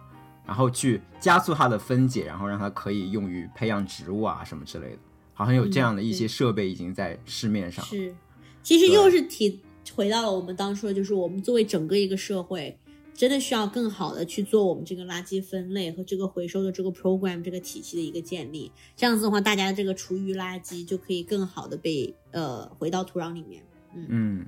[0.46, 4.98] 然后去加速它的分解，然后让它可以用于培养植物啊什么之类的。
[5.34, 7.84] 好像有这样的一些设备已经在市面上。
[7.84, 8.14] 是，
[8.62, 9.60] 其实又是提
[9.96, 12.78] 回到了我们当初的，就是我们作为整个一个社会。
[13.22, 23.64] 真的需要更好的去做我们这个垃圾分类和这个回收的这个 program 这个体系的一个建立，这样子的话，大家的这个厨余垃圾就可以更好的被呃回到土壤里面。
[23.94, 24.46] 嗯嗯，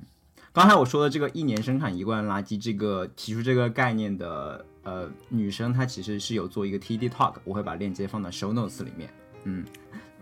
[0.52, 9.08] 刚才我说的这个一年生产一罐垃圾，这个提出这个概念的呃女生，她其实是有做一个 TED talk，我会把链接放到 show notes 里面。
[9.44, 9.64] 嗯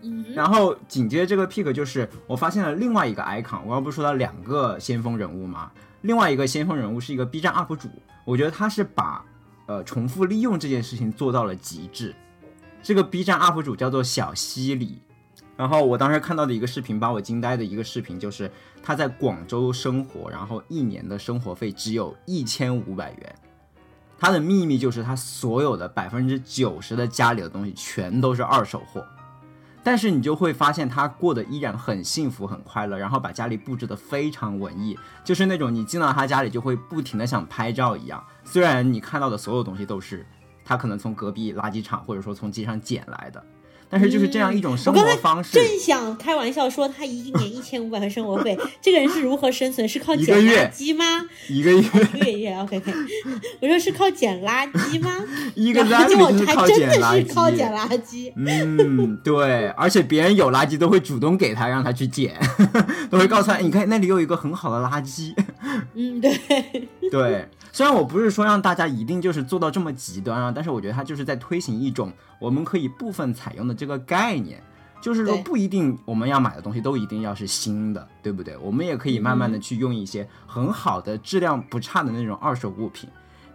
[0.03, 5.72] 嗯，然后紧接着这个 pick 就是我发现了另外一个 icon，我刚不是说到两个先锋人物吗？
[6.03, 7.88] 另外一个先锋人物是一个 B 站 UP 主，
[8.24, 9.24] 我觉得他是把
[9.66, 12.14] 呃重复利用这件事情做到了极致。
[12.82, 15.00] 这个 B 站 UP 主叫做小西里，
[15.57, 18.50] 然后我当时看到的一个视频把我惊呆的一个视频就是
[18.82, 23.34] 他在广州生活，然后一年的生活费只有一千五百元。
[24.18, 29.05] 他的秘密就是他所有的百分之九十的家里的东西全都是二手货。
[29.84, 38.24] 但是你就会发现他过得依然很幸福很快乐，然后把家里布置得非常文艺，就是那种你进到他家里就会不停的想拍照一样。
[38.44, 40.24] 虽然你看到的所有东西都是
[40.64, 43.44] 他可能从隔壁垃圾场或者说从街上捡来的。
[43.93, 45.53] 但是就是这样一种生活方式。
[45.53, 49.86] 正想开玩笑说他一年 一千五百块生活费，这个人是如何生存？
[49.86, 51.05] 是靠捡垃圾吗？
[51.47, 51.82] 一个月，
[52.14, 52.93] 一个月，OK OK。
[53.61, 55.14] 我说是靠捡垃圾吗？
[55.55, 57.34] 一个单位就是靠捡垃圾。
[57.34, 58.32] 靠捡垃圾。
[58.34, 62.34] 嗯，对，而且别人有垃圾都会主动给他，让他去捡，
[63.11, 65.34] 都会告诉他，你看那里有一个很好的垃圾。
[65.95, 66.32] 嗯，对。
[67.11, 73.74] 对，虽然我不是说让大家一定就是做到这么极端啊，但是我觉得它就是在推行一种我们可以部分采用的。
[73.74, 74.62] 这个概念
[75.01, 78.56] 就是说，不一定我们要买的东西都一定要是新的，对不对？
[78.59, 83.09] 我们也可以慢慢的去用一些很好的、质量不差的那种二手物品。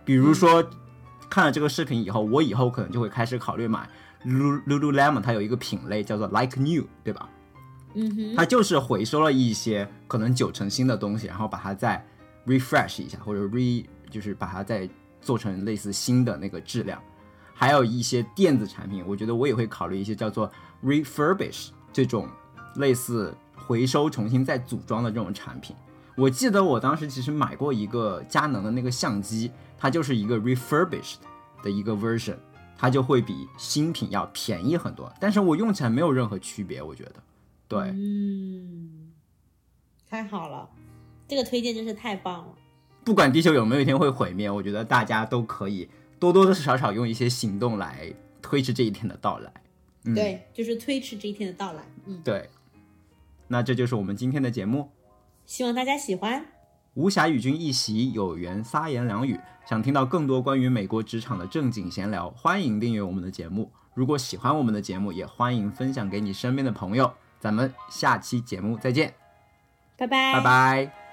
[0.04, 0.62] 比如说，
[1.30, 3.88] 看了这个视频以后，我以后可能就会开始考虑买
[4.26, 7.30] Lululemon，它有一个品类叫做 Like New，对吧？
[7.94, 12.06] 嗯哼，它就是回收了一些可能九成新的东西，然后把它再
[12.46, 14.90] refresh 一下，或者 re 就是把它再
[15.22, 17.02] 做成类似新的那个质量。
[17.54, 20.52] 还有一些电子产品，我觉得我也会考虑一些叫做
[20.84, 22.30] refurbish 这种
[22.76, 25.76] 类似回收重新再组装的这种产品。
[26.16, 31.18] 我记得我当时其实买过一个佳能的那个相机，它就是一个 refurbished
[31.64, 32.36] 的一个 version，
[32.78, 37.16] 它就会比新品要便宜很多，但是我用起来没有任何区别，我觉得。
[37.68, 39.12] 对，嗯，
[40.10, 40.70] 太好了，
[41.28, 42.54] 这个推荐真是太棒了。
[43.08, 45.88] 不管地球有没有一天会毁灭，我觉得大家都可以
[46.20, 49.50] 多多少少用一些行动来推迟这一天的到来。
[50.04, 51.84] 嗯，对，就是推迟这一天的到来。
[52.06, 52.50] 嗯，对。
[53.48, 54.90] 那这就是我们今天的节目，
[55.46, 56.48] 希望大家喜欢。
[56.96, 59.40] 无暇与君一席，有缘三言两语。
[59.66, 63.72] 想听到更多关于美国职场的正经闲聊，欢迎订阅我们的节目。
[63.94, 67.14] 如果喜欢我们的节目，也欢迎分享给你身边的朋友。
[67.40, 69.14] 咱们下期节目再见，
[69.96, 71.07] 拜拜，拜拜。